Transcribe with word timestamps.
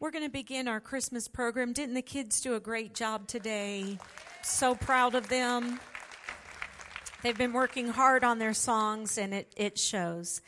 We're 0.00 0.12
going 0.12 0.24
to 0.24 0.30
begin 0.30 0.66
our 0.66 0.80
Christmas 0.80 1.28
program. 1.28 1.74
Didn't 1.74 1.94
the 1.94 2.00
kids 2.00 2.40
do 2.40 2.54
a 2.54 2.60
great 2.60 2.94
job 2.94 3.28
today? 3.28 3.98
So 4.42 4.74
proud 4.74 5.14
of 5.14 5.28
them. 5.28 5.78
They've 7.22 7.36
been 7.36 7.52
working 7.52 7.88
hard 7.88 8.24
on 8.24 8.38
their 8.38 8.54
songs, 8.54 9.18
and 9.18 9.34
it, 9.34 9.52
it 9.58 9.78
shows. 9.78 10.40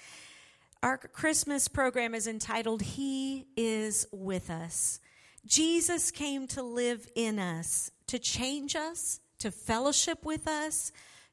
Our 0.83 0.97
Christmas 0.97 1.69
program 1.69 2.15
is 2.15 2.27
entitled 2.27 2.81
He 2.81 3.45
is 3.55 4.07
with 4.11 4.49
Us. 4.49 5.01
Jesus 5.45 6.11
came 6.11 6.47
to 6.47 6.63
live 6.63 7.07
in 7.15 7.39
us, 7.39 7.91
to 8.07 8.19
change 8.19 8.75
us, 8.75 9.21
to 9.41 9.51
fellowship 9.51 10.25
with 10.25 10.49
us, 10.49 10.93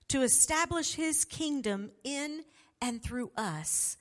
to 0.09 0.23
establish 0.23 0.95
His 0.95 1.23
kingdom 1.23 1.91
in 2.03 2.43
and 2.81 3.01
through 3.01 3.31
us. 3.37 3.95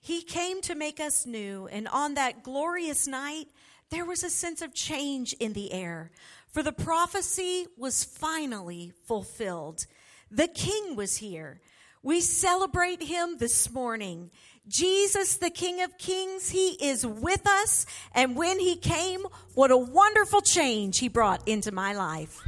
He 0.00 0.22
came 0.22 0.62
to 0.62 0.74
make 0.74 0.98
us 0.98 1.26
new, 1.26 1.66
and 1.66 1.86
on 1.88 2.14
that 2.14 2.42
glorious 2.42 3.06
night, 3.06 3.48
there 3.90 4.04
was 4.04 4.22
a 4.22 4.30
sense 4.30 4.62
of 4.62 4.72
change 4.72 5.34
in 5.34 5.52
the 5.52 5.72
air, 5.72 6.10
for 6.48 6.62
the 6.62 6.72
prophecy 6.72 7.66
was 7.76 8.02
finally 8.04 8.92
fulfilled. 9.06 9.86
The 10.30 10.48
King 10.48 10.96
was 10.96 11.18
here. 11.18 11.60
We 12.02 12.20
celebrate 12.20 13.02
him 13.02 13.36
this 13.38 13.70
morning. 13.70 14.30
Jesus, 14.66 15.36
the 15.36 15.50
King 15.50 15.82
of 15.82 15.98
Kings, 15.98 16.50
he 16.50 16.70
is 16.80 17.04
with 17.04 17.46
us. 17.46 17.84
And 18.14 18.36
when 18.36 18.58
he 18.58 18.76
came, 18.76 19.22
what 19.54 19.70
a 19.70 19.76
wonderful 19.76 20.40
change 20.40 20.98
he 20.98 21.08
brought 21.08 21.46
into 21.46 21.72
my 21.72 21.92
life. 21.92 22.40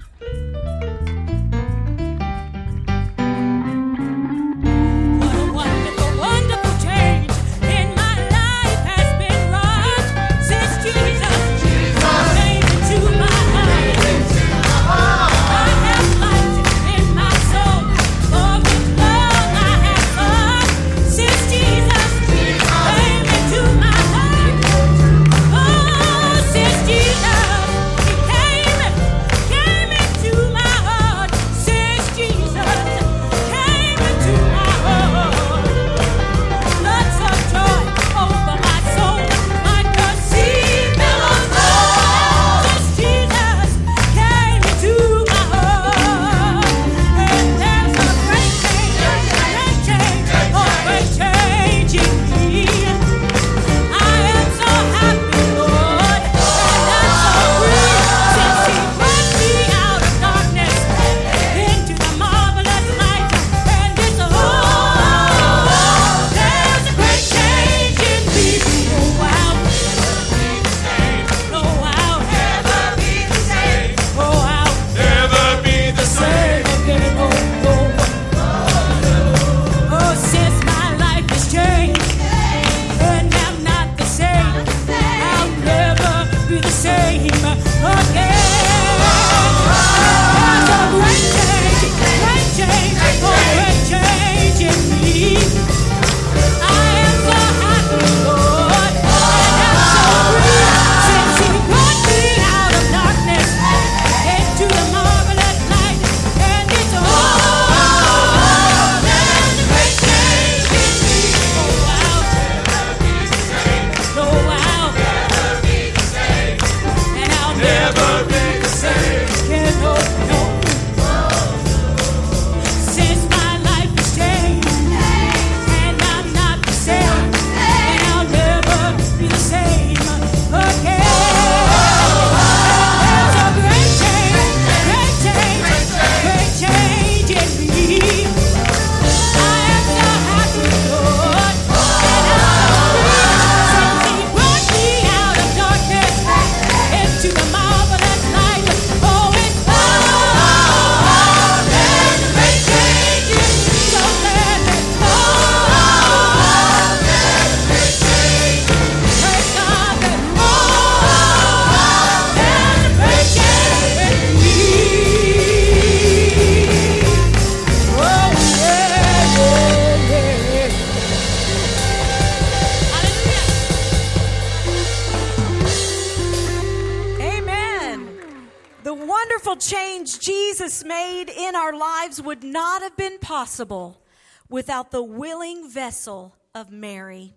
Without 184.62 184.92
the 184.92 185.02
willing 185.02 185.68
vessel 185.68 186.36
of 186.54 186.70
Mary. 186.70 187.34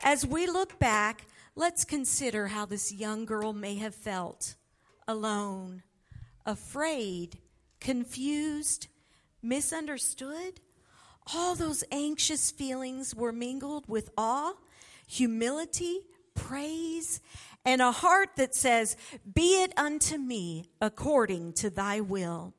As 0.00 0.24
we 0.24 0.46
look 0.46 0.78
back, 0.78 1.26
let's 1.54 1.84
consider 1.84 2.46
how 2.46 2.64
this 2.64 2.94
young 2.94 3.26
girl 3.26 3.52
may 3.52 3.74
have 3.74 3.94
felt 3.94 4.54
alone, 5.06 5.82
afraid, 6.46 7.36
confused, 7.78 8.88
misunderstood. 9.42 10.62
All 11.34 11.54
those 11.54 11.84
anxious 11.92 12.50
feelings 12.50 13.14
were 13.14 13.32
mingled 13.32 13.86
with 13.86 14.08
awe, 14.16 14.54
humility, 15.06 16.06
praise, 16.34 17.20
and 17.66 17.82
a 17.82 17.92
heart 17.92 18.30
that 18.36 18.54
says, 18.54 18.96
Be 19.34 19.62
it 19.62 19.74
unto 19.76 20.16
me 20.16 20.70
according 20.80 21.52
to 21.52 21.68
thy 21.68 22.00
will. 22.00 22.54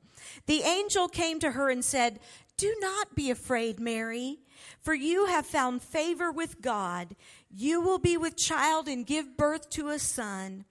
The 0.45 0.61
angel 0.61 1.07
came 1.07 1.39
to 1.39 1.51
her 1.51 1.71
and 1.71 1.83
said, 1.83 2.19
Do 2.57 2.75
not 2.79 3.15
be 3.15 3.29
afraid, 3.29 3.79
Mary, 3.79 4.39
for 4.81 4.93
you 4.93 5.27
have 5.27 5.45
found 5.45 5.83
favor 5.83 6.31
with 6.31 6.61
God. 6.61 7.15
You 7.49 7.81
will 7.81 7.99
be 7.99 8.17
with 8.17 8.35
child 8.35 8.87
and 8.87 9.05
give 9.05 9.37
birth 9.37 9.69
to 9.71 9.89
a 9.89 9.99
son 9.99 10.65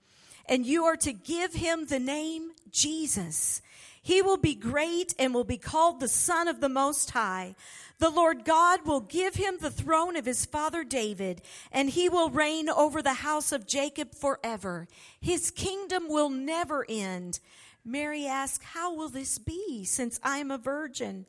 and 0.47 0.65
you 0.65 0.85
are 0.85 0.95
to 0.97 1.13
give 1.13 1.53
him 1.53 1.85
the 1.85 1.99
name 1.99 2.51
Jesus. 2.71 3.61
He 4.01 4.21
will 4.21 4.37
be 4.37 4.55
great 4.55 5.13
and 5.19 5.33
will 5.33 5.43
be 5.43 5.57
called 5.57 5.99
the 5.99 6.07
Son 6.07 6.47
of 6.47 6.61
the 6.61 6.69
Most 6.69 7.11
High. 7.11 7.55
The 7.99 8.09
Lord 8.09 8.45
God 8.45 8.85
will 8.85 9.01
give 9.01 9.35
him 9.35 9.57
the 9.59 9.71
throne 9.71 10.15
of 10.15 10.25
his 10.25 10.45
father 10.45 10.83
David, 10.83 11.41
and 11.71 11.89
he 11.89 12.07
will 12.07 12.29
reign 12.29 12.69
over 12.69 13.01
the 13.01 13.15
house 13.15 13.51
of 13.51 13.67
Jacob 13.67 14.15
forever. 14.15 14.87
His 15.19 15.51
kingdom 15.51 16.07
will 16.07 16.29
never 16.29 16.85
end. 16.87 17.39
Mary 17.83 18.25
asked, 18.25 18.63
How 18.63 18.93
will 18.93 19.09
this 19.09 19.39
be, 19.39 19.83
since 19.83 20.19
I 20.23 20.37
am 20.37 20.51
a 20.51 20.57
virgin? 20.57 21.25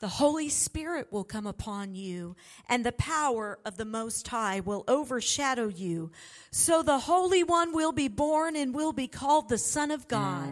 The 0.00 0.08
Holy 0.08 0.48
Spirit 0.48 1.12
will 1.12 1.24
come 1.24 1.46
upon 1.46 1.94
you, 1.94 2.36
and 2.68 2.84
the 2.84 2.92
power 2.92 3.58
of 3.64 3.76
the 3.76 3.84
Most 3.84 4.28
High 4.28 4.60
will 4.60 4.84
overshadow 4.88 5.68
you. 5.68 6.10
So 6.50 6.82
the 6.82 6.98
Holy 6.98 7.44
One 7.44 7.72
will 7.72 7.92
be 7.92 8.08
born 8.08 8.56
and 8.56 8.74
will 8.74 8.92
be 8.92 9.06
called 9.06 9.48
the 9.48 9.58
Son 9.58 9.90
of 9.90 10.08
God. 10.08 10.48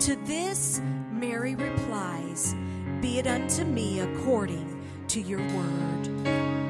To 0.00 0.16
this, 0.24 0.80
Mary 1.12 1.54
replies, 1.54 2.54
Be 3.00 3.18
it 3.18 3.26
unto 3.26 3.64
me 3.64 4.00
according 4.00 4.82
to 5.08 5.20
your 5.20 5.40
word. 5.40 6.63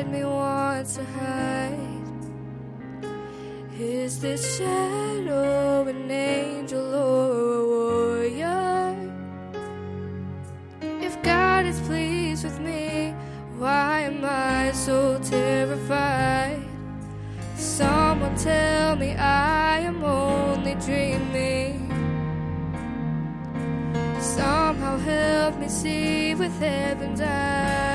Inside 0.00 0.12
me 0.12 0.24
wants 0.24 0.96
to 0.96 1.04
hide. 1.04 1.76
Is 3.78 4.20
this 4.20 4.58
shadow 4.58 5.86
an 5.88 6.10
angel 6.10 6.94
or 6.94 7.54
a 7.54 7.66
warrior? 7.66 9.12
If 10.80 11.22
God 11.22 11.66
is 11.66 11.80
pleased 11.80 12.44
with 12.44 12.58
me, 12.60 13.14
why 13.58 14.00
am 14.00 14.24
I 14.24 14.72
so 14.72 15.18
terrified? 15.22 16.62
Someone 17.56 18.36
tell 18.36 18.96
me 18.96 19.14
I 19.16 19.80
am 19.80 20.04
only 20.04 20.74
dreaming. 20.74 21.88
Somehow 24.20 24.98
help 24.98 25.58
me 25.58 25.68
see 25.68 26.34
with 26.34 26.58
heaven's 26.60 27.20
eyes. 27.20 27.89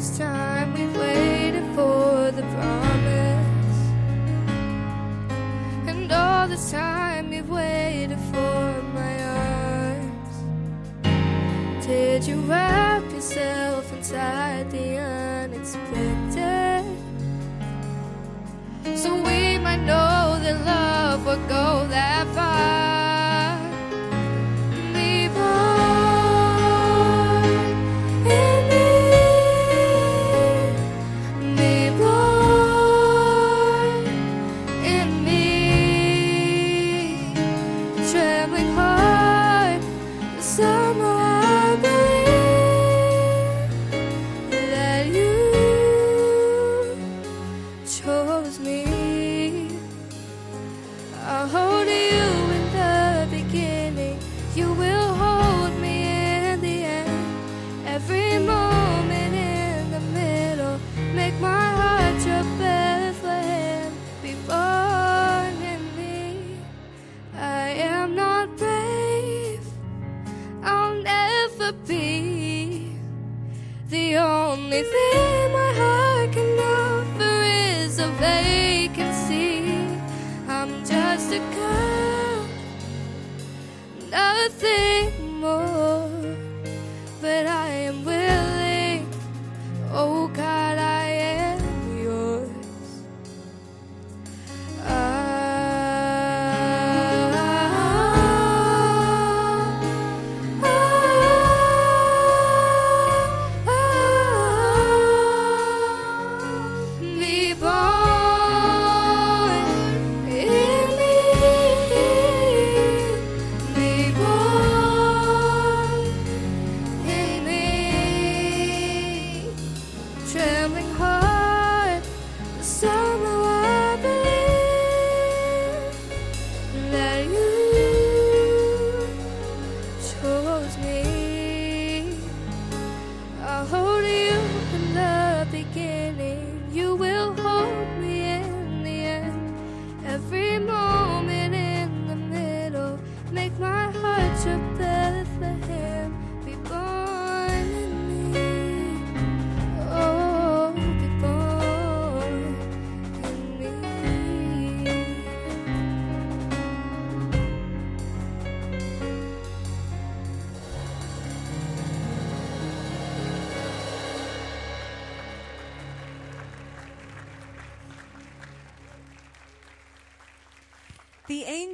This 0.00 0.16
time 0.16 0.49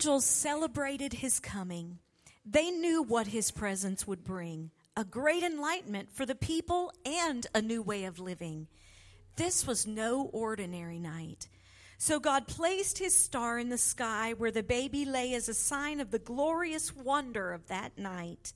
angels 0.07 0.25
celebrated 0.25 1.15
his 1.15 1.41
coming. 1.41 1.99
They 2.45 2.71
knew 2.71 3.03
what 3.03 3.27
his 3.27 3.51
presence 3.51 4.07
would 4.07 4.23
bring 4.23 4.71
a 4.97 5.03
great 5.03 5.43
enlightenment 5.43 6.13
for 6.13 6.25
the 6.25 6.37
people 6.37 6.93
and 7.05 7.45
a 7.53 7.61
new 7.61 7.83
way 7.83 8.05
of 8.05 8.21
living. 8.21 8.69
This 9.35 9.67
was 9.67 9.85
no 9.85 10.31
ordinary 10.33 11.01
night. 11.01 11.49
So 11.99 12.21
God 12.21 12.47
placed 12.47 12.99
his 12.99 13.17
star 13.17 13.59
in 13.59 13.69
the 13.69 13.79
sky 13.79 14.33
where 14.33 14.53
the 14.53 14.63
baby 14.63 15.05
lay 15.05 15.35
as 15.35 15.49
a 15.49 15.55
sign 15.55 15.99
of 15.99 16.13
the 16.13 16.21
glorious 16.21 16.95
wonder 16.95 17.53
of 17.53 17.67
that 17.67 17.99
night. 17.99 18.53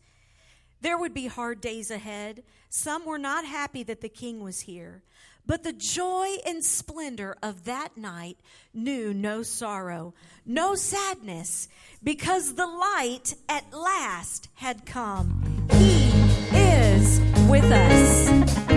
There 0.81 0.97
would 0.97 1.13
be 1.13 1.27
hard 1.27 1.61
days 1.61 1.91
ahead. 1.91 2.45
Some 2.69 3.05
were 3.05 3.19
not 3.19 3.45
happy 3.45 3.83
that 3.83 4.03
the 4.03 4.09
king 4.09 4.39
was 4.45 4.61
here. 4.61 5.03
But 5.51 5.65
the 5.65 5.73
joy 5.73 6.37
and 6.47 6.65
splendor 6.65 7.35
of 7.43 7.65
that 7.65 7.97
night 7.97 8.39
knew 8.73 9.13
no 9.13 9.43
sorrow, 9.43 10.15
no 10.47 10.77
sadness, 10.77 11.67
because 12.05 12.55
the 12.55 12.69
light 12.69 13.35
at 13.49 13.65
last 13.73 14.49
had 14.55 14.87
come. 14.87 15.67
He 15.73 16.13
is 16.55 17.19
with 17.49 17.65
us. 17.65 18.70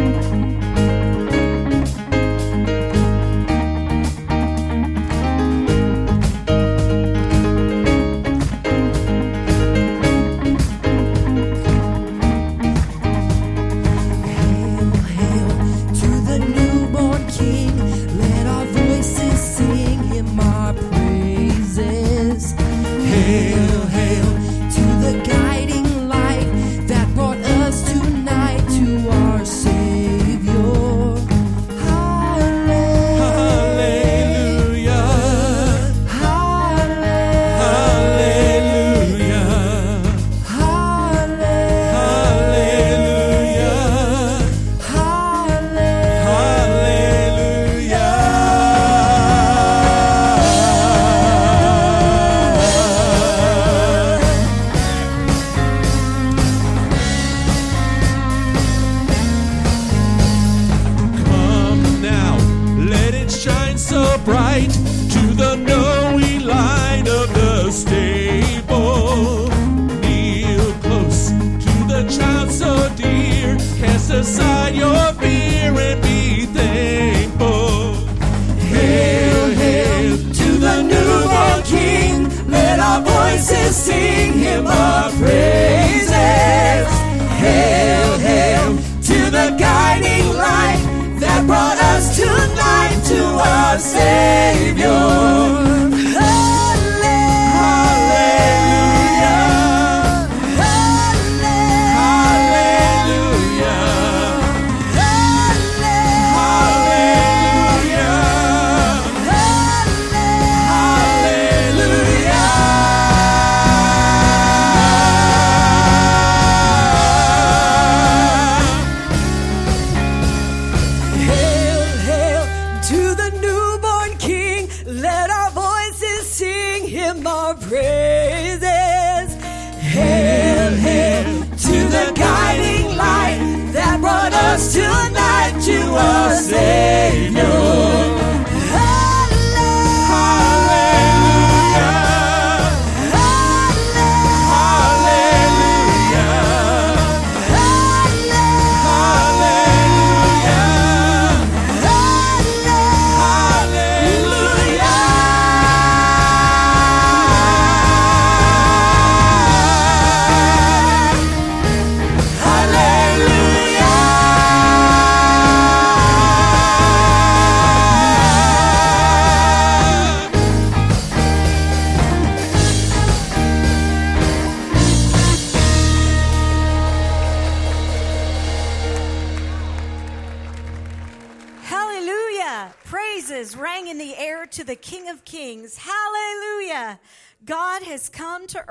Sing 127.23 127.27
our 127.27 127.55
praises. 127.55 129.35
Hail, 129.81 130.71
hail 130.71 131.43
to 131.43 131.87
the 131.89 132.11
guiding 132.15 132.97
light 132.97 133.69
that 133.73 133.99
brought 133.99 134.33
us 134.33 134.73
tonight 134.73 135.59
to 135.63 135.79
our 135.95 136.35
Savior. 136.35 138.22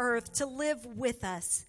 Earth 0.03 0.33
to 0.35 0.47
live 0.47 0.85
with 0.85 1.25
us, 1.25 1.65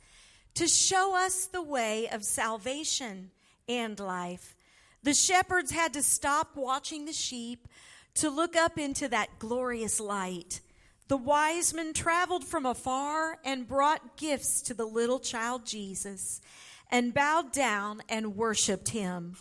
to 0.55 0.67
show 0.67 1.15
us 1.15 1.45
the 1.45 1.61
way 1.61 2.09
of 2.09 2.25
salvation 2.25 3.29
and 3.69 3.99
life. 3.99 4.55
The 5.03 5.13
shepherds 5.13 5.71
had 5.71 5.93
to 5.93 6.01
stop 6.01 6.55
watching 6.55 7.05
the 7.05 7.13
sheep 7.13 7.67
to 8.15 8.29
look 8.29 8.55
up 8.55 8.77
into 8.77 9.07
that 9.09 9.39
glorious 9.39 9.99
light. 9.99 10.61
The 11.07 11.17
wise 11.17 11.73
men 11.73 11.93
traveled 11.93 12.43
from 12.43 12.65
afar 12.65 13.37
and 13.45 13.67
brought 13.67 14.17
gifts 14.17 14.61
to 14.63 14.73
the 14.73 14.85
little 14.85 15.19
child 15.19 15.65
Jesus 15.65 16.41
and 16.89 17.13
bowed 17.13 17.51
down 17.51 18.01
and 18.09 18.35
worshiped 18.35 18.89
him. 18.89 19.35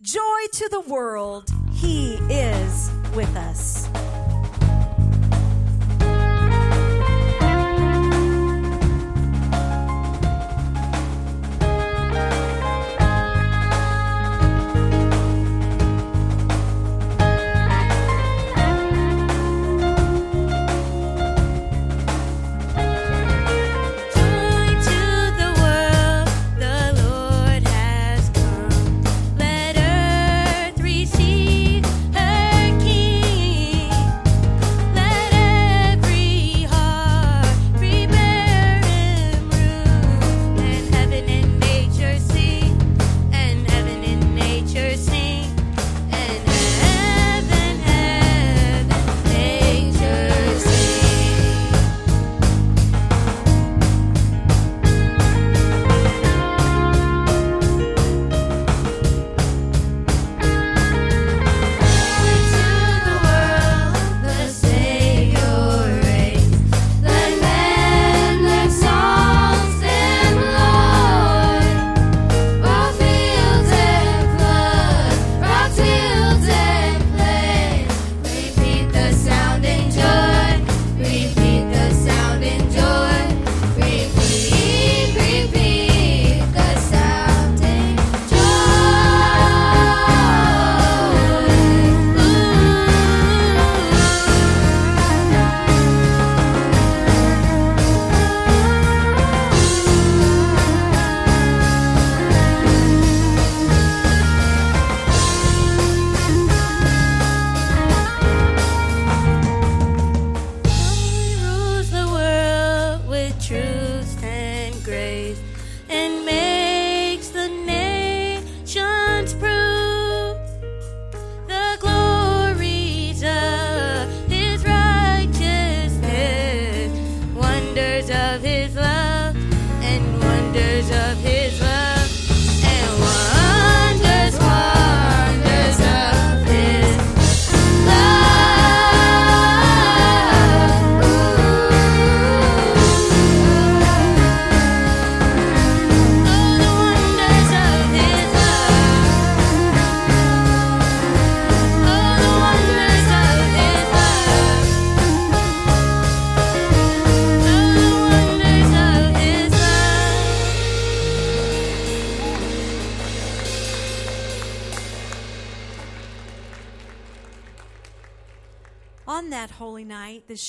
Joy 0.00 0.40
to 0.52 0.68
the 0.70 0.80
world, 0.80 1.50
he 1.72 2.14
is 2.14 2.90
with 3.14 3.34
us. 3.36 4.09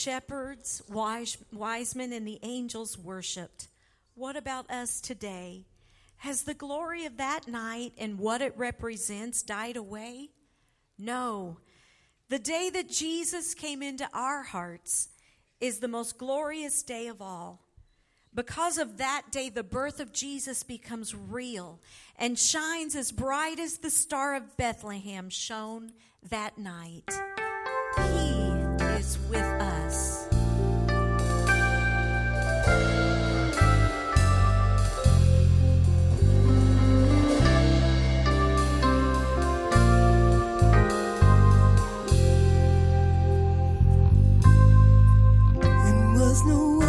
Shepherds, 0.02 0.82
wise, 0.90 1.38
wise 1.54 1.96
men, 1.96 2.12
and 2.12 2.28
the 2.28 2.40
angels 2.42 2.98
worshiped. 2.98 3.68
What 4.16 4.36
about 4.36 4.70
us 4.70 5.00
today? 5.00 5.66
Has 6.18 6.44
the 6.44 6.54
glory 6.54 7.06
of 7.06 7.18
that 7.18 7.48
night 7.48 7.94
and 7.98 8.20
what 8.20 8.42
it 8.42 8.54
represents 8.58 9.44
died 9.44 9.78
away? 9.78 10.30
No. 10.98 11.58
The 12.30 12.40
day 12.40 12.70
that 12.72 12.90
Jesus 12.90 13.54
came 13.54 13.82
into 13.82 14.08
our 14.14 14.44
hearts 14.44 15.10
is 15.60 15.80
the 15.80 15.88
most 15.88 16.18
glorious 16.18 16.84
day 16.84 17.08
of 17.08 17.22
all. 17.22 17.62
Because 18.34 18.78
of 18.78 18.98
that 18.98 19.24
day, 19.32 19.50
the 19.50 19.64
birth 19.64 20.00
of 20.00 20.14
Jesus 20.14 20.64
becomes 20.64 21.14
real 21.14 21.80
and 22.18 22.40
shines 22.40 22.96
as 22.96 23.12
bright 23.12 23.60
as 23.60 23.80
the 23.80 23.90
star 23.90 24.36
of 24.36 24.56
Bethlehem 24.58 25.30
shone 25.30 25.92
that 26.30 26.58
night. 26.58 27.12
Is 29.02 29.18
with 29.32 29.42
us. 29.42 30.28
It 45.88 45.98
was 46.14 46.46
no 46.46 46.81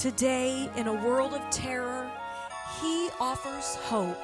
Today, 0.00 0.70
in 0.76 0.86
a 0.86 0.94
world 0.94 1.34
of 1.34 1.42
terror, 1.50 2.10
He 2.80 3.10
offers 3.20 3.74
hope. 3.74 4.16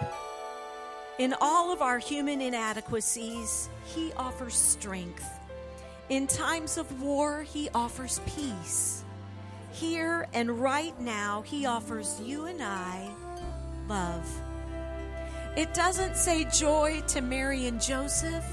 In 1.19 1.35
all 1.39 1.71
of 1.71 1.83
our 1.83 1.99
human 1.99 2.41
inadequacies, 2.41 3.69
He 3.85 4.11
offers 4.17 4.55
strength. 4.55 5.29
In 6.09 6.29
times 6.29 6.79
of 6.79 7.03
war, 7.03 7.43
He 7.43 7.69
offers 7.75 8.23
peace. 8.25 9.05
Here 9.71 10.27
and 10.33 10.63
right 10.63 10.99
now, 10.99 11.43
He 11.43 11.67
offers 11.67 12.19
you 12.25 12.47
and 12.47 12.63
I 12.63 13.11
love. 13.87 14.27
It 15.59 15.75
doesn't 15.75 16.17
say 16.17 16.45
joy 16.45 17.03
to 17.09 17.21
Mary 17.21 17.67
and 17.67 17.83
Joseph, 17.83 18.47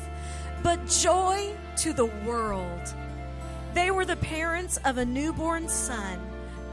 but 0.62 0.88
joy 0.88 1.56
to 1.78 1.94
the 1.94 2.12
world. 2.26 2.94
They 3.74 3.92
were 3.92 4.04
the 4.04 4.18
parents 4.18 4.78
of 4.84 4.98
a 4.98 5.06
newborn 5.06 5.70
son, 5.70 6.20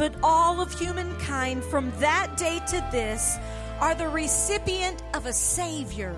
but 0.01 0.15
all 0.23 0.63
of 0.63 0.73
humankind 0.73 1.63
from 1.63 1.93
that 1.99 2.35
day 2.39 2.59
to 2.67 2.83
this 2.91 3.37
are 3.81 3.95
the 3.95 4.09
recipient 4.09 5.03
of 5.13 5.27
a 5.27 5.33
Savior. 5.35 6.17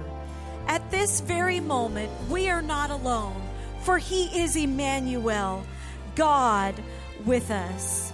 At 0.69 0.89
this 0.93 1.21
very 1.21 1.59
moment, 1.59 2.09
we 2.31 2.49
are 2.49 2.63
not 2.63 2.93
alone, 2.93 3.43
for 3.81 3.99
He 3.99 4.27
is 4.41 4.55
Emmanuel, 4.55 5.67
God 6.15 6.77
with 7.27 7.51
us. 7.51 8.13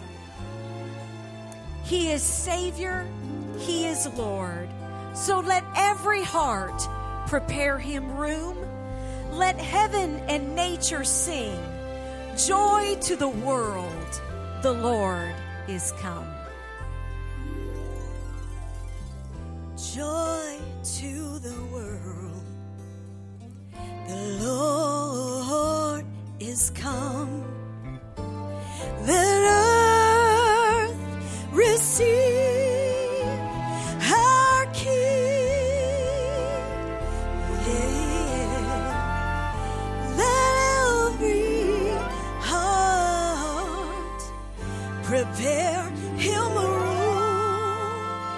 He 1.85 2.13
is 2.13 2.23
Savior, 2.23 3.07
He 3.59 3.85
is 3.85 4.09
Lord. 4.17 4.71
So 5.15 5.41
let 5.41 5.65
every 5.77 6.23
heart 6.23 6.81
prepare 7.27 7.79
Him 7.79 8.17
room. 8.17 8.57
Let 9.33 9.59
heaven 9.59 10.19
and 10.29 10.57
nature 10.57 11.05
sing. 11.05 11.61
Joy 12.39 12.97
to 13.03 13.17
the 13.17 13.29
world, 13.29 14.23
the 14.63 14.73
Lord 14.73 15.35
is 15.69 15.93
come. 16.01 16.27
joy 19.95 20.59
to 20.83 21.39
the 21.39 21.57
world. 21.73 22.45
The 24.09 24.39
Lord 24.45 26.05
is 26.41 26.71
come. 26.71 27.45
Let 29.07 29.41
earth 29.63 30.97
receive 31.53 32.58
prepare 45.09 45.89
him 46.19 46.53
a 46.65 46.69
room 46.83 48.29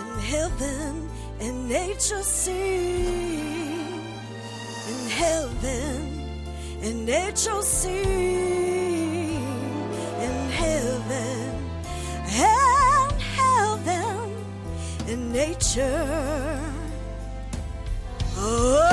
in 0.00 0.10
heaven 0.20 1.10
and 1.40 1.68
nature 1.68 2.22
sing 2.22 2.54
in 4.90 5.08
heaven 5.08 5.96
and 6.80 7.04
nature 7.04 7.60
sing 7.62 8.04
in 10.26 10.36
heaven 10.62 11.50
and 12.24 13.20
heaven 13.20 14.44
and 15.08 15.32
nature. 15.32 16.60
Oh 18.36 18.89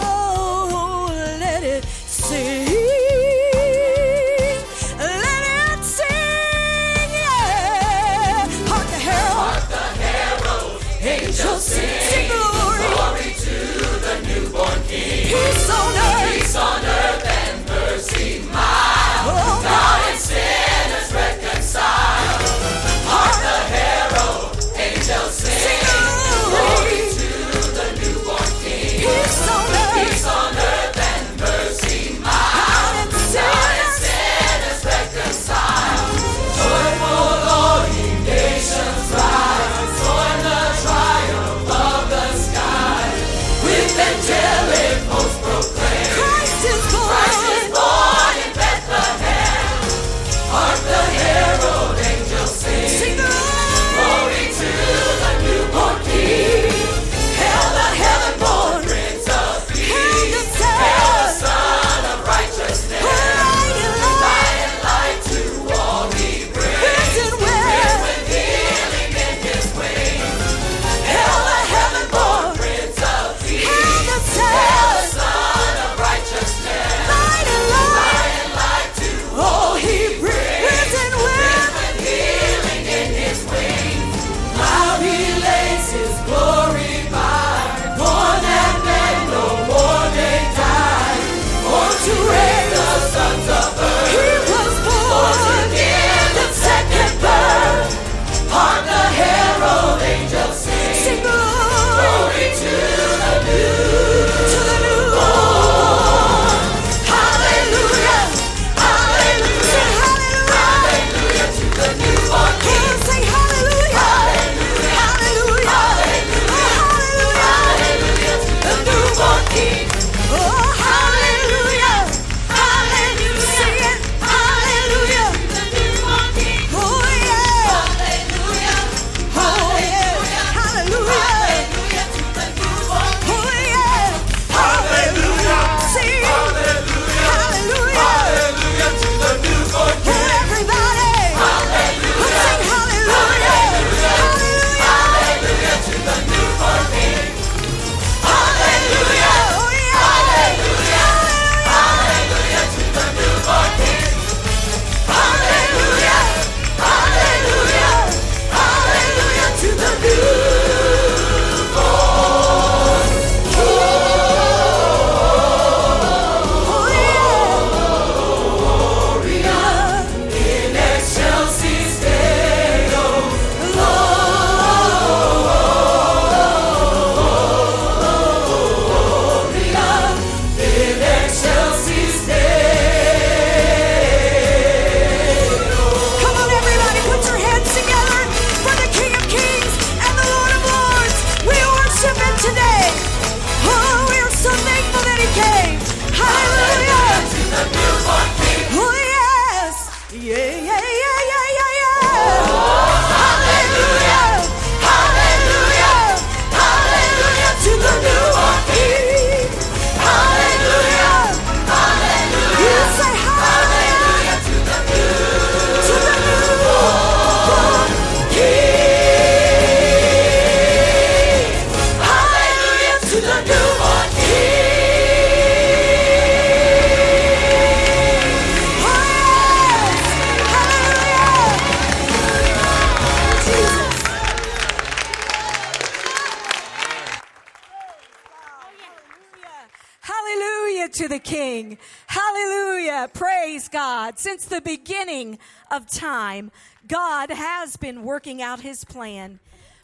Since 244.37 244.49
the 244.49 244.61
beginning 244.61 245.39
of 245.71 245.89
time, 245.89 246.51
God 246.87 247.31
has 247.31 247.75
been 247.75 248.03
working 248.03 248.39
out 248.39 248.59
his 248.59 248.85
plan. 248.85 249.39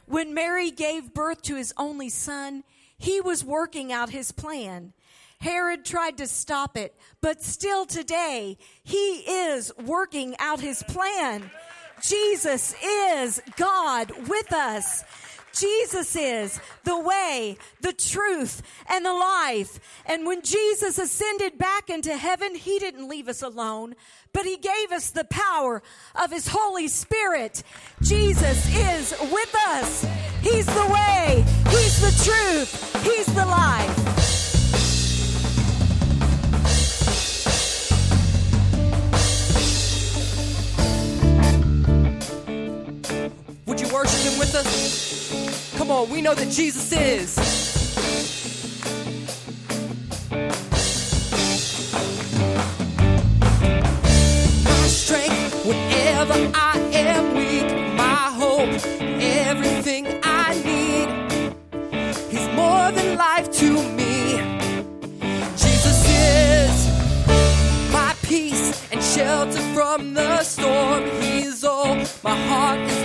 When 0.05 0.35
Mary 0.35 0.69
gave 0.69 1.11
birth 1.11 1.41
to 1.43 1.55
his 1.55 1.73
only 1.75 2.09
son, 2.09 2.63
he 2.95 3.19
was 3.19 3.43
working 3.43 3.91
out 3.91 4.11
his 4.11 4.31
plan. 4.31 4.93
Herod 5.39 5.83
tried 5.83 6.17
to 6.17 6.27
stop 6.27 6.77
it, 6.77 6.95
but 7.19 7.41
still 7.41 7.87
today, 7.87 8.59
he 8.83 9.23
is 9.27 9.71
working 9.83 10.35
out 10.37 10.59
his 10.59 10.83
plan. 10.83 11.49
Jesus 12.07 12.75
is 12.83 13.41
God 13.57 14.11
with 14.27 14.53
us. 14.53 15.03
Jesus 15.53 16.15
is 16.15 16.59
the 16.83 16.99
way, 16.99 17.57
the 17.81 17.93
truth, 17.93 18.61
and 18.89 19.05
the 19.05 19.13
life. 19.13 19.79
And 20.05 20.25
when 20.25 20.41
Jesus 20.41 20.97
ascended 20.97 21.57
back 21.57 21.89
into 21.89 22.17
heaven, 22.17 22.55
he 22.55 22.79
didn't 22.79 23.07
leave 23.07 23.27
us 23.27 23.41
alone, 23.41 23.95
but 24.33 24.45
he 24.45 24.57
gave 24.57 24.91
us 24.91 25.11
the 25.11 25.25
power 25.25 25.83
of 26.15 26.31
his 26.31 26.47
Holy 26.47 26.87
Spirit. 26.87 27.63
Jesus 28.01 28.67
is 28.75 29.13
with 29.31 29.55
us. 29.67 30.05
He's 30.41 30.65
the 30.65 30.87
way, 30.91 31.45
he's 31.69 32.01
the 32.01 32.23
truth, 32.23 33.03
he's 33.03 33.27
the 33.27 33.45
life. 33.45 34.22
Would 43.73 43.81
you 43.81 43.91
worship 43.91 44.19
him 44.31 44.37
with 44.37 44.53
us? 44.53 45.73
Come 45.77 45.89
on, 45.89 46.07
we 46.11 46.21
know 46.21 46.35
that 46.35 46.51
Jesus 46.51 46.91
is. 46.91 47.35
My 54.63 54.87
strength 54.87 55.65
whenever 55.65 56.51
I 56.53 56.77
am 56.93 57.33
weak, 57.35 57.95
my 57.97 58.29
hope, 58.37 58.69
everything 59.19 60.21
I 60.21 60.53
need. 60.63 61.09
He's 62.29 62.47
more 62.49 62.91
than 62.91 63.17
life 63.17 63.51
to 63.53 63.71
me. 63.97 64.37
Jesus 65.57 66.05
is 66.07 67.91
my 67.91 68.13
peace 68.21 68.87
and 68.91 69.01
shelter 69.01 69.61
from 69.73 70.13
the 70.13 70.43
storm. 70.43 71.09
He's 71.19 71.63
all 71.63 71.95
my 72.23 72.35
heart 72.35 73.02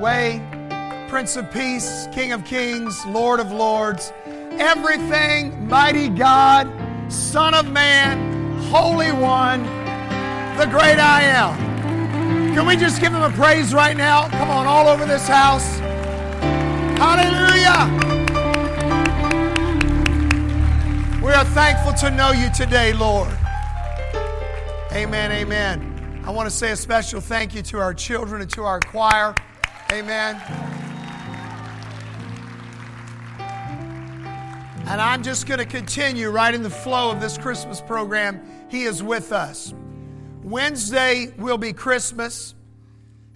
way, 0.00 0.42
Prince 1.08 1.36
of 1.36 1.50
Peace, 1.50 2.08
King 2.12 2.32
of 2.32 2.44
Kings, 2.44 3.04
Lord 3.06 3.40
of 3.40 3.50
Lords, 3.50 4.12
everything, 4.52 5.68
mighty 5.68 6.08
God, 6.08 6.70
Son 7.12 7.54
of 7.54 7.70
Man, 7.70 8.58
Holy 8.64 9.12
One, 9.12 9.62
the 10.56 10.66
great 10.66 10.98
I 10.98 11.22
am. 11.22 12.54
Can 12.54 12.66
we 12.66 12.76
just 12.76 13.00
give 13.00 13.12
him 13.12 13.22
a 13.22 13.30
praise 13.30 13.72
right 13.72 13.96
now? 13.96 14.28
Come 14.28 14.50
on, 14.50 14.66
all 14.66 14.88
over 14.88 15.04
this 15.06 15.26
house. 15.26 15.78
Hallelujah. 16.98 17.86
We 21.22 21.32
are 21.32 21.44
thankful 21.44 21.92
to 21.94 22.10
know 22.10 22.32
you 22.32 22.50
today, 22.52 22.92
Lord. 22.92 23.32
Amen, 24.92 25.32
amen. 25.32 26.22
I 26.24 26.30
want 26.30 26.48
to 26.48 26.54
say 26.54 26.72
a 26.72 26.76
special 26.76 27.20
thank 27.20 27.54
you 27.54 27.62
to 27.62 27.78
our 27.78 27.94
children 27.94 28.42
and 28.42 28.50
to 28.52 28.64
our 28.64 28.80
choir. 28.80 29.34
Amen. 29.90 30.36
And 34.86 35.00
I'm 35.00 35.22
just 35.22 35.46
going 35.46 35.58
to 35.58 35.64
continue 35.64 36.28
right 36.28 36.54
in 36.54 36.62
the 36.62 36.70
flow 36.70 37.10
of 37.10 37.22
this 37.22 37.38
Christmas 37.38 37.80
program. 37.80 38.40
He 38.68 38.84
is 38.84 39.02
with 39.02 39.32
us. 39.32 39.72
Wednesday 40.42 41.32
will 41.38 41.56
be 41.56 41.72
Christmas, 41.72 42.54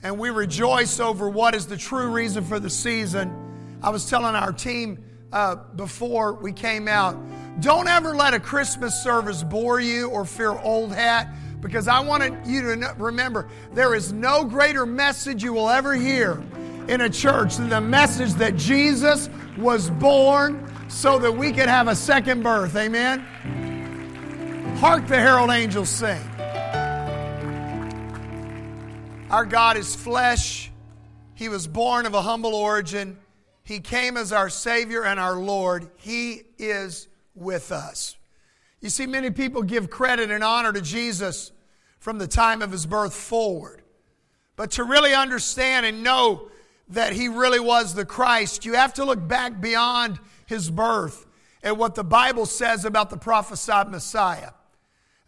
and 0.03 0.19
we 0.19 0.29
rejoice 0.29 1.01
over 1.01 1.29
what 1.29 1.55
is 1.55 1.67
the 1.67 1.77
true 1.79 2.11
reason 2.11 2.45
for 2.45 2.61
the 2.61 2.71
season. 2.71 3.35
I 3.83 3.89
was 3.89 4.11
telling 4.11 4.35
our 4.35 4.53
team 4.53 5.03
uh, 5.33 5.57
before 5.57 6.35
we 6.35 6.53
came 6.53 6.87
out 6.87 7.17
don't 7.61 7.87
ever 7.87 8.15
let 8.15 8.33
a 8.33 8.41
Christmas 8.41 8.95
service 9.03 9.43
bore 9.43 9.79
you 9.79 10.09
or 10.09 10.25
feel 10.25 10.59
old 10.63 10.93
hat 10.93 11.29
because 11.63 11.87
I 11.89 12.01
wanted 12.01 12.45
you 12.45 12.61
to 12.61 12.95
remember 12.99 13.49
there 13.73 13.95
is 13.95 14.13
no 14.13 14.45
greater 14.45 14.85
message 14.85 15.43
you 15.43 15.53
will 15.53 15.71
ever 15.71 15.95
hear 15.95 16.43
in 16.89 17.01
a 17.01 17.09
church 17.09 17.57
than 17.57 17.69
the 17.69 17.81
message 17.81 18.33
that 18.35 18.57
Jesus 18.57 19.31
was 19.57 19.89
born 19.89 20.69
so 20.89 21.19
that 21.21 21.33
we 21.33 21.53
could 21.53 21.69
have 21.69 21.87
a 21.87 21.95
second 21.95 22.43
birth. 22.43 22.77
Amen? 22.77 23.21
Hark 24.79 25.07
the 25.07 25.17
herald 25.17 25.51
angels 25.51 25.89
sing. 25.89 26.21
Our 29.31 29.47
God 29.47 29.77
is 29.77 29.95
flesh. 29.95 30.71
He 31.35 31.49
was 31.49 31.67
born 31.67 32.05
of 32.07 32.15
a 32.15 32.21
humble 32.21 32.55
origin. 32.55 33.17
He 33.63 33.79
came 33.79 34.17
as 34.17 34.33
our 34.33 34.51
Savior 34.51 35.05
and 35.05 35.21
our 35.21 35.37
Lord. 35.37 35.89
He 35.97 36.43
is 36.59 37.07
with 37.35 37.71
us. 37.71 38.17
You 38.83 38.91
see, 38.91 39.07
many 39.07 39.31
people 39.31 39.63
give 39.63 39.89
credit 39.89 40.31
and 40.31 40.43
honor 40.45 40.73
to 40.73 40.83
Jesus 40.83 41.53
from 42.01 42.19
the 42.19 42.27
time 42.27 42.63
of 42.63 42.73
his 42.73 42.85
birth 42.85 43.15
forward. 43.15 43.83
But 44.57 44.73
to 44.73 44.85
really 44.85 45.15
understand 45.15 45.87
and 45.87 46.03
know 46.03 46.51
that 46.89 47.13
he 47.13 47.29
really 47.29 47.61
was 47.61 47.95
the 47.95 48.05
Christ, 48.05 48.65
you 48.65 48.75
have 48.75 48.93
to 48.95 49.05
look 49.05 49.27
back 49.27 49.61
beyond 49.61 50.19
his 50.47 50.69
birth 50.69 51.27
at 51.63 51.77
what 51.77 51.95
the 51.95 52.05
Bible 52.05 52.45
says 52.45 52.85
about 52.85 53.09
the 53.09 53.17
prophesied 53.17 53.89
Messiah. 53.89 54.51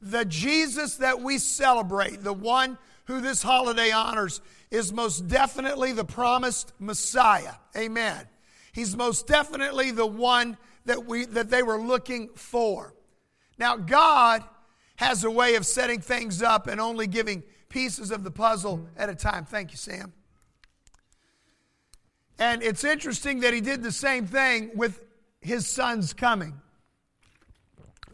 The 0.02 0.24
Jesus 0.24 0.96
that 0.96 1.20
we 1.20 1.38
celebrate, 1.38 2.22
the 2.22 2.32
one 2.32 2.76
who 3.04 3.20
this 3.20 3.42
holiday 3.42 3.92
honors, 3.92 4.40
is 4.70 4.92
most 4.92 5.28
definitely 5.28 5.92
the 5.92 6.04
promised 6.04 6.72
Messiah. 6.80 7.54
Amen. 7.76 8.26
He's 8.72 8.96
most 8.96 9.28
definitely 9.28 9.92
the 9.92 10.06
one 10.06 10.58
that 10.86 11.06
we 11.06 11.24
that 11.26 11.50
they 11.50 11.62
were 11.62 11.80
looking 11.80 12.30
for. 12.34 12.93
Now 13.58 13.76
God 13.76 14.44
has 14.96 15.24
a 15.24 15.30
way 15.30 15.54
of 15.54 15.66
setting 15.66 16.00
things 16.00 16.42
up 16.42 16.66
and 16.66 16.80
only 16.80 17.06
giving 17.06 17.42
pieces 17.68 18.10
of 18.10 18.24
the 18.24 18.30
puzzle 18.30 18.86
at 18.96 19.08
a 19.08 19.14
time. 19.14 19.44
Thank 19.44 19.72
you, 19.72 19.76
Sam. 19.76 20.12
And 22.38 22.62
it's 22.62 22.84
interesting 22.84 23.40
that 23.40 23.54
he 23.54 23.60
did 23.60 23.82
the 23.82 23.92
same 23.92 24.26
thing 24.26 24.70
with 24.74 25.00
his 25.40 25.66
son's 25.66 26.12
coming. 26.12 26.60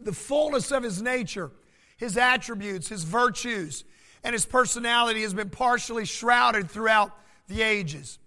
The 0.01 0.13
fullness 0.13 0.71
of 0.73 0.83
his 0.83 1.01
nature, 1.03 1.51
his 1.97 2.17
attributes, 2.17 2.89
his 2.89 3.05
virtues, 3.05 3.85
and 4.25 4.33
his 4.33 4.45
personality 4.45 5.23
has 5.23 5.35
been 5.35 5.51
partially 5.51 6.05
shrouded 6.05 6.71
throughout 6.71 7.17
the 7.49 7.63
ages. 7.63 8.19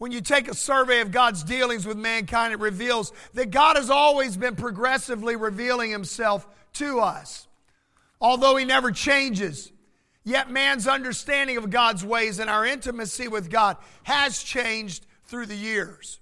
When 0.00 0.12
you 0.12 0.22
take 0.22 0.48
a 0.48 0.54
survey 0.54 1.02
of 1.02 1.12
God's 1.12 1.44
dealings 1.44 1.84
with 1.84 1.98
mankind, 1.98 2.54
it 2.54 2.58
reveals 2.58 3.12
that 3.34 3.50
God 3.50 3.76
has 3.76 3.90
always 3.90 4.34
been 4.34 4.56
progressively 4.56 5.36
revealing 5.36 5.90
himself 5.90 6.48
to 6.74 7.00
us. 7.00 7.46
Although 8.18 8.56
he 8.56 8.64
never 8.64 8.92
changes, 8.92 9.70
yet 10.24 10.50
man's 10.50 10.88
understanding 10.88 11.58
of 11.58 11.68
God's 11.68 12.02
ways 12.02 12.38
and 12.38 12.48
our 12.48 12.64
intimacy 12.64 13.28
with 13.28 13.50
God 13.50 13.76
has 14.04 14.42
changed 14.42 15.04
through 15.26 15.44
the 15.44 15.54
years. 15.54 16.18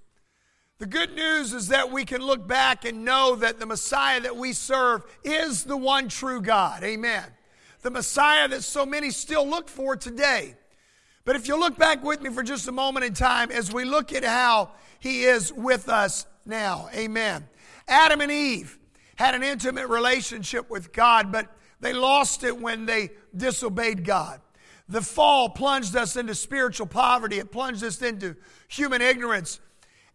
The 0.79 0.87
good 0.87 1.15
news 1.15 1.53
is 1.53 1.69
that 1.69 1.93
we 1.93 2.05
can 2.05 2.21
look 2.21 2.49
back 2.49 2.85
and 2.85 3.05
know 3.05 3.37
that 3.37 3.61
the 3.61 3.67
Messiah 3.67 4.21
that 4.23 4.35
we 4.35 4.55
serve 4.55 5.05
is 5.23 5.63
the 5.63 5.77
one 5.77 6.09
true 6.09 6.43
God. 6.43 6.83
Amen. 6.83 7.23
The 7.83 7.93
Messiah 7.93 8.49
that 8.49 8.65
so 8.65 8.85
many 8.85 9.13
still 9.13 9.47
look 9.47 9.69
for 9.69 9.95
today. 9.95 10.57
But 11.29 11.37
if 11.37 11.47
you 11.47 11.61
look 11.61 11.77
back 11.77 12.03
with 12.03 12.23
me 12.23 12.31
for 12.31 12.43
just 12.43 12.69
a 12.69 12.73
moment 12.73 13.05
in 13.05 13.13
time 13.13 13.51
as 13.51 13.71
we 13.71 13.85
look 13.85 14.15
at 14.15 14.25
how 14.25 14.71
he 14.99 15.25
is 15.25 15.53
with 15.53 15.91
us 15.91 16.25
now. 16.47 16.89
Amen. 16.95 17.47
Adam 17.87 18.23
and 18.23 18.33
Eve 18.33 18.79
had 19.17 19.35
an 19.35 19.43
intimate 19.43 19.89
relationship 19.89 20.71
with 20.71 20.91
God, 20.91 21.31
but 21.31 21.55
they 21.81 21.93
lost 21.93 22.45
it 22.45 22.59
when 22.59 22.87
they 22.87 23.11
disobeyed 23.37 24.07
God. 24.07 24.41
The 24.89 25.03
fall 25.03 25.51
plunged 25.51 25.95
us 25.97 26.17
into 26.17 26.35
spiritual 26.35 26.87
poverty. 26.87 27.39
It 27.39 27.53
plunged 27.53 27.85
us 27.85 28.01
into 28.01 28.35
human 28.67 29.03
ignorance 29.03 29.61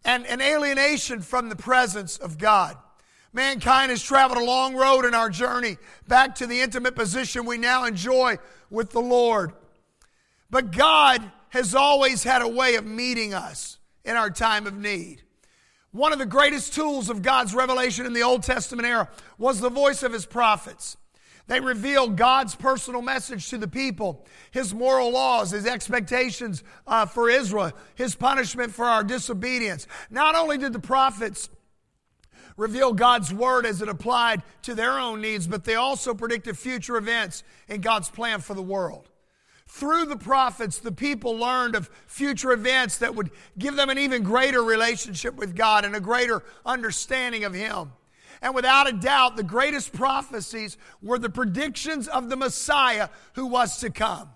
and 0.04 0.26
an 0.26 0.40
alienation 0.40 1.20
from 1.20 1.48
the 1.48 1.54
presence 1.54 2.16
of 2.16 2.38
God. 2.38 2.76
Mankind 3.32 3.90
has 3.90 4.02
traveled 4.02 4.42
a 4.42 4.44
long 4.44 4.74
road 4.74 5.04
in 5.04 5.14
our 5.14 5.30
journey 5.30 5.76
back 6.08 6.34
to 6.34 6.48
the 6.48 6.60
intimate 6.60 6.96
position 6.96 7.46
we 7.46 7.56
now 7.56 7.84
enjoy 7.84 8.36
with 8.68 8.90
the 8.90 9.00
Lord. 9.00 9.52
But 10.50 10.72
God 10.72 11.30
has 11.50 11.74
always 11.74 12.22
had 12.22 12.42
a 12.42 12.48
way 12.48 12.74
of 12.74 12.84
meeting 12.84 13.34
us 13.34 13.78
in 14.04 14.16
our 14.16 14.30
time 14.30 14.66
of 14.66 14.76
need. 14.76 15.22
One 15.92 16.12
of 16.12 16.18
the 16.18 16.26
greatest 16.26 16.74
tools 16.74 17.08
of 17.08 17.22
God's 17.22 17.54
revelation 17.54 18.04
in 18.04 18.12
the 18.12 18.22
Old 18.24 18.42
Testament 18.42 18.86
era 18.86 19.08
was 19.38 19.60
the 19.60 19.70
voice 19.70 20.02
of 20.02 20.12
his 20.12 20.26
prophets. 20.26 20.96
They 21.46 21.60
revealed 21.60 22.16
God's 22.16 22.54
personal 22.54 23.02
message 23.02 23.50
to 23.50 23.58
the 23.58 23.68
people, 23.68 24.24
His 24.50 24.72
moral 24.72 25.10
laws, 25.10 25.50
His 25.50 25.66
expectations 25.66 26.64
uh, 26.86 27.04
for 27.04 27.28
Israel, 27.28 27.72
His 27.94 28.14
punishment 28.14 28.72
for 28.72 28.86
our 28.86 29.04
disobedience. 29.04 29.86
Not 30.10 30.34
only 30.34 30.56
did 30.56 30.72
the 30.72 30.78
prophets 30.78 31.50
reveal 32.56 32.94
God's 32.94 33.32
word 33.32 33.66
as 33.66 33.82
it 33.82 33.88
applied 33.88 34.42
to 34.62 34.74
their 34.74 34.98
own 34.98 35.20
needs, 35.20 35.46
but 35.46 35.64
they 35.64 35.74
also 35.74 36.14
predicted 36.14 36.56
future 36.56 36.96
events 36.96 37.42
in 37.68 37.82
God's 37.82 38.08
plan 38.08 38.40
for 38.40 38.54
the 38.54 38.62
world. 38.62 39.10
Through 39.74 40.04
the 40.04 40.16
prophets, 40.16 40.78
the 40.78 40.92
people 40.92 41.36
learned 41.36 41.74
of 41.74 41.90
future 42.06 42.52
events 42.52 42.98
that 42.98 43.16
would 43.16 43.32
give 43.58 43.74
them 43.74 43.90
an 43.90 43.98
even 43.98 44.22
greater 44.22 44.62
relationship 44.62 45.34
with 45.34 45.56
God 45.56 45.84
and 45.84 45.96
a 45.96 46.00
greater 46.00 46.44
understanding 46.64 47.42
of 47.42 47.54
Him. 47.54 47.90
And 48.40 48.54
without 48.54 48.88
a 48.88 48.92
doubt, 48.92 49.34
the 49.34 49.42
greatest 49.42 49.92
prophecies 49.92 50.76
were 51.02 51.18
the 51.18 51.28
predictions 51.28 52.06
of 52.06 52.30
the 52.30 52.36
Messiah 52.36 53.08
who 53.32 53.46
was 53.46 53.78
to 53.78 53.90
come, 53.90 54.28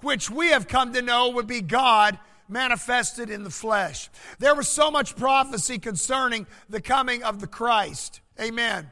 which 0.00 0.28
we 0.28 0.48
have 0.48 0.66
come 0.66 0.92
to 0.94 1.02
know 1.02 1.28
would 1.30 1.46
be 1.46 1.60
God 1.60 2.18
manifested 2.48 3.30
in 3.30 3.44
the 3.44 3.50
flesh. 3.50 4.10
There 4.40 4.56
was 4.56 4.66
so 4.66 4.90
much 4.90 5.14
prophecy 5.14 5.78
concerning 5.78 6.48
the 6.68 6.80
coming 6.80 7.22
of 7.22 7.40
the 7.40 7.46
Christ. 7.46 8.22
Amen. 8.40 8.90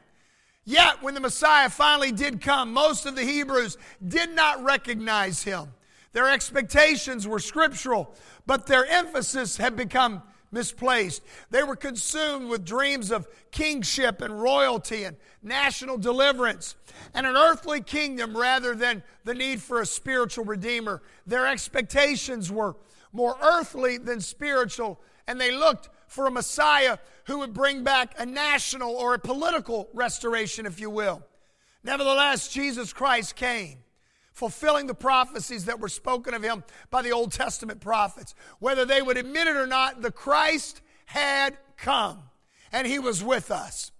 Yet, 0.63 1.03
when 1.03 1.13
the 1.13 1.19
Messiah 1.19 1.69
finally 1.69 2.13
did 2.13 2.39
come, 2.39 2.71
most 2.71 3.05
of 3.05 3.17
the 3.17 3.25
Hebrews 3.25 3.77
did 4.07 4.33
not 4.33 4.63
recognize 4.63 5.43
him. 5.43 5.73
Their 6.11 6.29
expectations 6.29 7.27
were 7.27 7.39
scriptural, 7.39 8.13
but 8.45 8.65
their 8.65 8.85
emphasis 8.85 9.57
had 9.57 9.75
become 9.75 10.23
misplaced. 10.51 11.21
They 11.51 11.63
were 11.63 11.75
consumed 11.75 12.49
with 12.49 12.65
dreams 12.65 13.11
of 13.11 13.27
kingship 13.51 14.21
and 14.21 14.41
royalty 14.41 15.03
and 15.03 15.17
national 15.43 15.97
deliverance 15.97 16.75
and 17.13 17.25
an 17.25 17.35
earthly 17.35 17.81
kingdom 17.81 18.35
rather 18.35 18.75
than 18.75 19.03
the 19.23 19.35
need 19.35 19.61
for 19.61 19.81
a 19.81 19.85
spiritual 19.85 20.45
redeemer. 20.45 21.01
Their 21.27 21.47
expectations 21.47 22.51
were 22.51 22.75
more 23.11 23.37
earthly 23.41 23.97
than 23.97 24.21
spiritual, 24.21 24.99
and 25.27 25.39
they 25.39 25.51
looked 25.51 25.89
for 26.07 26.25
a 26.25 26.31
Messiah 26.31 26.97
who 27.25 27.39
would 27.39 27.53
bring 27.53 27.83
back 27.83 28.15
a 28.17 28.25
national 28.25 28.91
or 28.91 29.13
a 29.13 29.19
political 29.19 29.89
restoration, 29.93 30.65
if 30.65 30.79
you 30.79 30.89
will. 30.89 31.23
Nevertheless, 31.83 32.49
Jesus 32.49 32.91
Christ 32.91 33.35
came 33.35 33.79
fulfilling 34.39 34.87
the 34.87 34.95
prophecies 34.95 35.65
that 35.65 35.81
were 35.81 35.89
spoken 35.89 36.33
of 36.33 36.41
him 36.41 36.63
by 36.89 37.01
the 37.01 37.11
Old 37.11 37.29
Testament 37.29 37.81
prophets. 37.81 38.33
Whether 38.59 38.85
they 38.85 39.01
would 39.01 39.17
admit 39.17 39.47
it 39.47 39.57
or 39.57 39.67
not, 39.67 40.01
the 40.01 40.13
Christ 40.13 40.79
had 41.05 41.57
come 41.75 42.23
and 42.71 42.87
he 42.87 42.99
was 42.99 43.21
with 43.21 43.51
us. 43.51 43.91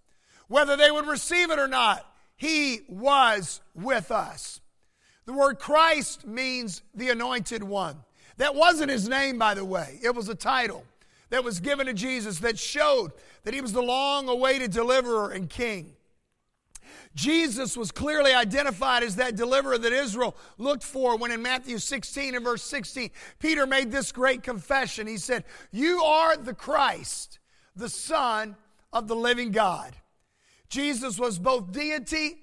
Whether 0.48 0.78
they 0.78 0.92
would 0.92 1.08
receive 1.08 1.52
it 1.52 1.60
or 1.60 1.68
not, 1.68 2.06
he 2.38 2.80
was 2.88 3.60
with 3.76 4.12
us. 4.12 4.62
The 5.26 5.34
word 5.34 5.60
Christ 5.60 6.26
means 6.26 6.84
the 6.96 7.10
anointed 7.10 7.62
one. 7.62 7.98
That 8.38 8.56
wasn't 8.56 8.92
his 8.92 9.10
name, 9.10 9.38
by 9.38 9.56
the 9.56 9.66
way, 9.66 10.00
it 10.02 10.16
was 10.16 10.30
a 10.30 10.36
title 10.36 10.86
that 11.32 11.44
was 11.44 11.60
given 11.60 11.86
to 11.88 11.94
Jesus 11.94 12.40
that 12.40 12.58
showed 12.58 13.12
that 13.44 13.54
he 13.54 13.60
was 13.60 13.74
the 13.74 13.82
long 13.82 14.30
awaited 14.30 14.72
deliverer 14.72 15.32
and 15.32 15.50
king. 15.50 15.98
Jesus 17.16 17.76
was 17.76 17.92
clearly 17.92 18.34
identified 18.34 19.04
as 19.04 19.16
that 19.16 19.36
deliverer 19.36 19.78
that 19.78 19.92
Israel 19.92 20.38
looked 20.58 20.84
for 20.84 21.18
when 21.18 21.32
in 21.32 21.42
Matthew 21.42 21.80
16 21.80 22.36
and 22.36 22.44
verse 22.44 22.64
16, 22.64 23.10
Peter 23.40 23.66
made 23.66 23.92
this 23.92 24.12
great 24.12 24.44
confession. 24.44 25.08
He 25.08 25.18
said, 25.18 25.44
You 25.72 26.02
are 26.04 26.38
the 26.38 26.54
Christ, 26.54 27.40
the 27.76 27.90
Son 27.90 28.56
of 28.94 29.08
the 29.08 29.16
living 29.16 29.52
God. 29.52 29.96
Jesus 30.70 31.20
was 31.20 31.40
both 31.40 31.72
deity 31.72 32.38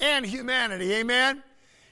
and 0.00 0.26
humanity. 0.26 0.92
Amen. 0.94 1.42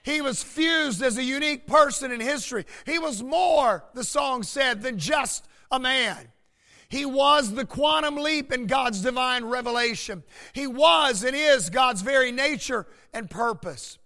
He 0.03 0.21
was 0.21 0.43
fused 0.43 1.03
as 1.03 1.19
a 1.19 1.25
unique 1.25 1.67
person 1.67 2.11
in 2.11 2.21
history. 2.21 2.65
He 2.85 2.99
was 2.99 3.23
more, 3.23 3.85
the 3.95 4.05
song 4.05 4.43
said, 4.43 4.83
than 4.83 4.99
just 4.99 5.47
a 5.71 5.79
man. 5.79 6.29
He 6.89 7.05
was 7.05 7.53
the 7.53 7.67
quantum 7.67 8.17
leap 8.17 8.53
in 8.53 8.67
God's 8.67 9.03
divine 9.03 9.45
revelation. 9.45 10.23
He 10.55 10.67
was 10.67 11.23
and 11.23 11.37
is 11.37 11.69
God's 11.69 12.01
very 12.01 12.33
nature 12.33 12.87
and 13.13 13.29
purpose. 13.29 13.99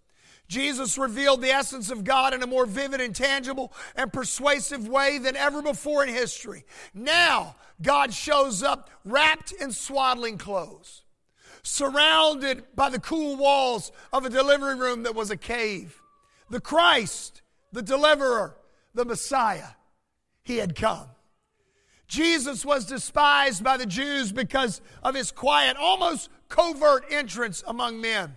Jesus 0.48 0.98
revealed 0.98 1.40
the 1.40 1.50
essence 1.50 1.90
of 1.90 2.04
God 2.04 2.34
in 2.34 2.42
a 2.42 2.46
more 2.46 2.66
vivid 2.66 3.00
and 3.00 3.14
tangible 3.14 3.72
and 3.96 4.12
persuasive 4.12 4.86
way 4.86 5.18
than 5.18 5.36
ever 5.36 5.62
before 5.62 6.02
in 6.02 6.12
history. 6.12 6.64
Now, 6.92 7.54
God 7.80 8.12
shows 8.12 8.62
up 8.62 8.90
wrapped 9.04 9.52
in 9.52 9.72
swaddling 9.72 10.36
clothes, 10.36 11.02
surrounded 11.62 12.64
by 12.74 12.90
the 12.90 13.00
cool 13.00 13.36
walls 13.36 13.92
of 14.12 14.26
a 14.26 14.30
delivery 14.30 14.74
room 14.74 15.04
that 15.04 15.14
was 15.14 15.30
a 15.30 15.36
cave. 15.36 16.02
The 16.50 16.60
Christ, 16.60 17.40
the 17.72 17.82
deliverer, 17.82 18.56
the 18.92 19.04
Messiah, 19.04 19.70
he 20.42 20.58
had 20.58 20.74
come. 20.74 21.06
Jesus 22.12 22.62
was 22.62 22.84
despised 22.84 23.64
by 23.64 23.78
the 23.78 23.86
Jews 23.86 24.32
because 24.32 24.82
of 25.02 25.14
his 25.14 25.32
quiet, 25.32 25.78
almost 25.78 26.28
covert 26.50 27.06
entrance 27.10 27.64
among 27.66 28.02
men, 28.02 28.34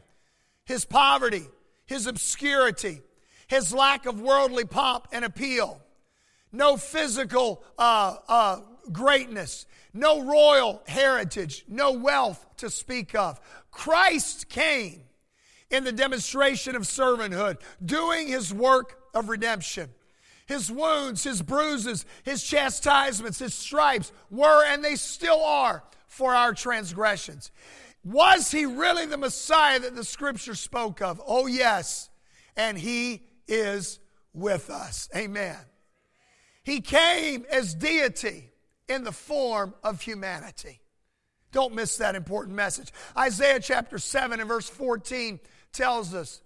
his 0.64 0.86
poverty, 0.86 1.44
his 1.86 2.08
obscurity, 2.08 3.02
his 3.48 3.74
lack 3.74 4.06
of 4.06 4.22
worldly 4.22 4.64
pomp 4.64 5.10
and 5.12 5.26
appeal, 5.26 5.82
no 6.54 6.78
physical 6.78 7.66
uh, 7.78 8.16
uh, 8.30 8.60
greatness, 8.94 9.66
no 9.94 10.24
royal 10.24 10.82
heritage, 10.88 11.66
no 11.68 11.92
wealth 11.92 12.48
to 12.56 12.70
speak 12.70 13.14
of. 13.14 13.42
Christ 13.72 14.48
came 14.48 15.02
in 15.70 15.84
the 15.84 15.92
demonstration 15.92 16.78
of 16.78 16.84
servanthood, 16.84 17.58
doing 17.86 18.30
his 18.30 18.54
work 18.54 19.02
of 19.14 19.28
redemption. 19.28 19.90
His 20.46 20.72
wounds, 20.72 21.24
his 21.24 21.42
bruises, 21.42 22.06
his 22.24 22.44
chastisements, 22.44 23.40
his 23.40 23.54
stripes 23.54 24.12
were 24.30 24.64
and 24.66 24.84
they 24.84 24.96
still 24.96 25.44
are 25.44 25.84
for 26.08 26.36
our 26.36 26.54
transgressions. 26.54 27.52
Was 28.04 28.52
he 28.52 28.66
really 28.66 29.08
the 29.08 29.18
Messiah 29.18 29.80
that 29.80 29.96
the 29.96 30.04
scripture 30.04 30.54
spoke 30.54 31.02
of? 31.02 31.20
Oh, 31.26 31.48
yes. 31.48 32.10
And 32.56 32.78
he 32.78 33.24
is 33.48 34.00
with 34.34 34.70
us. 34.70 35.10
Amen. 35.16 35.58
He 36.64 36.82
came 36.82 37.46
as 37.50 37.74
deity 37.74 38.52
in 38.88 39.04
the 39.04 39.12
form 39.12 39.74
of 39.84 40.02
humanity. 40.02 40.82
Don't 41.52 41.74
miss 41.74 41.98
that 41.98 42.16
important 42.16 42.56
message. 42.56 42.92
Isaiah 43.18 43.60
chapter 43.60 43.98
7 43.98 44.40
and 44.40 44.48
verse 44.48 44.70
14 44.70 45.40
tells 45.72 46.14
us 46.14 46.42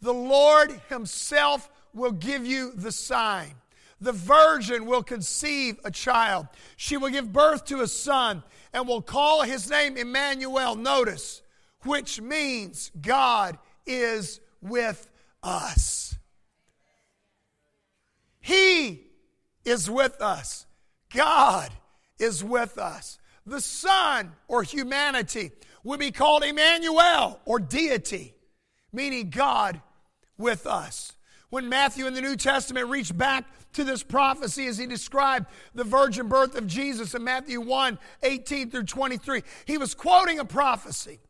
the 0.00 0.14
Lord 0.14 0.70
himself 0.88 1.70
will 1.94 2.12
give 2.12 2.44
you 2.44 2.72
the 2.72 2.92
sign. 2.92 3.54
The 4.00 4.12
virgin 4.12 4.86
will 4.86 5.02
conceive 5.02 5.78
a 5.84 5.90
child. 5.90 6.48
She 6.76 6.96
will 6.96 7.10
give 7.10 7.32
birth 7.32 7.64
to 7.66 7.80
a 7.80 7.86
son 7.86 8.42
and 8.72 8.86
will 8.86 9.02
call 9.02 9.42
his 9.42 9.70
name 9.70 9.96
Emmanuel. 9.96 10.74
Notice, 10.74 11.42
which 11.84 12.20
means 12.20 12.90
God 13.00 13.58
is 13.86 14.40
with 14.60 15.08
us. 15.42 16.16
He 18.40 19.06
is 19.64 19.88
with 19.88 20.20
us. 20.20 20.66
God 21.14 21.70
is 22.18 22.44
with 22.44 22.76
us. 22.76 23.18
The 23.46 23.60
Son 23.60 24.32
or 24.48 24.62
humanity 24.62 25.52
would 25.82 26.00
be 26.00 26.10
called 26.10 26.44
Emmanuel 26.44 27.40
or 27.44 27.58
deity, 27.58 28.34
meaning 28.92 29.30
God 29.30 29.80
with 30.36 30.66
us 30.66 31.12
when 31.54 31.68
Matthew 31.68 32.08
in 32.08 32.14
the 32.14 32.20
New 32.20 32.34
Testament 32.34 32.88
reached 32.88 33.16
back 33.16 33.44
to 33.74 33.84
this 33.84 34.02
prophecy 34.02 34.66
as 34.66 34.76
he 34.76 34.86
described 34.86 35.46
the 35.72 35.84
virgin 35.84 36.26
birth 36.26 36.56
of 36.56 36.66
Jesus 36.66 37.14
in 37.14 37.22
Matthew 37.22 37.60
1 37.60 37.96
18 38.24 38.72
through 38.72 38.82
23. 38.82 39.44
He 39.64 39.78
was 39.78 39.94
quoting 39.94 40.40
a 40.40 40.44
prophecy 40.44 41.20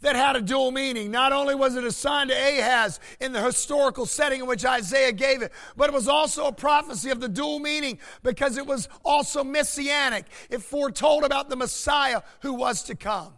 that 0.00 0.14
had 0.14 0.36
a 0.36 0.40
dual 0.40 0.70
meaning. 0.70 1.10
Not 1.10 1.32
only 1.32 1.56
was 1.56 1.74
it 1.74 1.82
a 1.82 1.90
sign 1.90 2.28
to 2.28 2.34
Ahaz 2.34 3.00
in 3.20 3.32
the 3.32 3.42
historical 3.42 4.06
setting 4.06 4.42
in 4.42 4.46
which 4.46 4.64
Isaiah 4.64 5.10
gave 5.10 5.42
it, 5.42 5.50
but 5.76 5.88
it 5.88 5.92
was 5.92 6.06
also 6.06 6.46
a 6.46 6.52
prophecy 6.52 7.10
of 7.10 7.18
the 7.18 7.28
dual 7.28 7.58
meaning 7.58 7.98
because 8.22 8.56
it 8.56 8.66
was 8.66 8.88
also 9.04 9.42
messianic. 9.42 10.26
It 10.50 10.62
foretold 10.62 11.24
about 11.24 11.48
the 11.48 11.56
Messiah 11.56 12.22
who 12.42 12.54
was 12.54 12.84
to 12.84 12.94
come. 12.94 13.34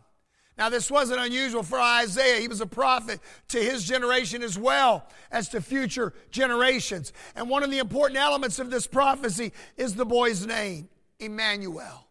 Now, 0.58 0.68
this 0.68 0.90
wasn't 0.90 1.20
unusual 1.20 1.62
for 1.62 1.78
Isaiah. 1.78 2.40
He 2.40 2.48
was 2.48 2.60
a 2.60 2.66
prophet 2.66 3.20
to 3.48 3.58
his 3.58 3.84
generation 3.84 4.42
as 4.42 4.58
well 4.58 5.06
as 5.30 5.48
to 5.50 5.60
future 5.60 6.12
generations. 6.32 7.12
And 7.36 7.48
one 7.48 7.62
of 7.62 7.70
the 7.70 7.78
important 7.78 8.18
elements 8.18 8.58
of 8.58 8.68
this 8.68 8.84
prophecy 8.84 9.52
is 9.76 9.94
the 9.94 10.04
boy's 10.04 10.44
name, 10.44 10.88
Emmanuel. 11.20 12.08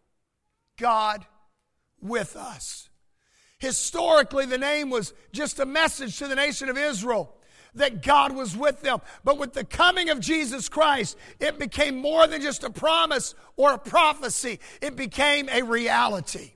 God 0.78 1.26
with 2.00 2.36
us. 2.36 2.88
Historically, 3.58 4.46
the 4.46 4.56
name 4.56 4.88
was 4.88 5.12
just 5.32 5.58
a 5.58 5.66
message 5.66 6.18
to 6.18 6.26
the 6.26 6.36
nation 6.36 6.70
of 6.70 6.78
Israel 6.78 7.34
that 7.74 8.02
God 8.02 8.34
was 8.34 8.56
with 8.56 8.80
them. 8.80 9.00
But 9.24 9.36
with 9.36 9.52
the 9.52 9.64
coming 9.64 10.08
of 10.08 10.20
Jesus 10.20 10.70
Christ, 10.70 11.18
it 11.38 11.58
became 11.58 11.96
more 11.96 12.26
than 12.26 12.40
just 12.40 12.64
a 12.64 12.70
promise 12.70 13.34
or 13.56 13.74
a 13.74 13.78
prophecy, 13.78 14.58
it 14.80 14.96
became 14.96 15.50
a 15.50 15.62
reality. 15.62 16.52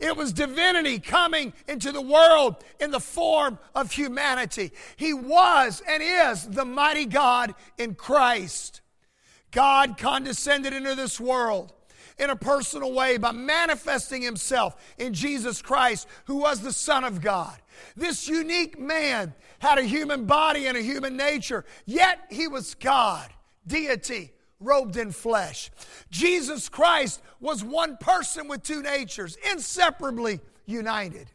It 0.00 0.16
was 0.16 0.32
divinity 0.32 0.98
coming 0.98 1.52
into 1.68 1.92
the 1.92 2.00
world 2.00 2.56
in 2.80 2.90
the 2.90 3.00
form 3.00 3.58
of 3.74 3.92
humanity. 3.92 4.72
He 4.96 5.12
was 5.12 5.82
and 5.86 6.02
is 6.02 6.48
the 6.48 6.64
mighty 6.64 7.04
God 7.04 7.54
in 7.76 7.94
Christ. 7.94 8.80
God 9.50 9.98
condescended 9.98 10.72
into 10.72 10.94
this 10.94 11.20
world 11.20 11.72
in 12.18 12.30
a 12.30 12.36
personal 12.36 12.92
way 12.92 13.18
by 13.18 13.32
manifesting 13.32 14.22
himself 14.22 14.76
in 14.98 15.12
Jesus 15.12 15.60
Christ, 15.60 16.06
who 16.26 16.36
was 16.36 16.60
the 16.60 16.72
Son 16.72 17.04
of 17.04 17.20
God. 17.20 17.58
This 17.96 18.28
unique 18.28 18.78
man 18.78 19.34
had 19.58 19.78
a 19.78 19.82
human 19.82 20.24
body 20.24 20.66
and 20.66 20.76
a 20.76 20.82
human 20.82 21.16
nature, 21.16 21.64
yet 21.84 22.20
he 22.30 22.48
was 22.48 22.74
God, 22.74 23.28
deity, 23.66 24.32
robed 24.60 24.96
in 24.96 25.10
flesh. 25.10 25.70
Jesus 26.10 26.68
Christ 26.68 27.20
was 27.40 27.64
one 27.64 27.96
person 27.96 28.46
with 28.46 28.62
two 28.62 28.82
natures, 28.82 29.36
inseparably 29.50 30.40
united. 30.66 31.30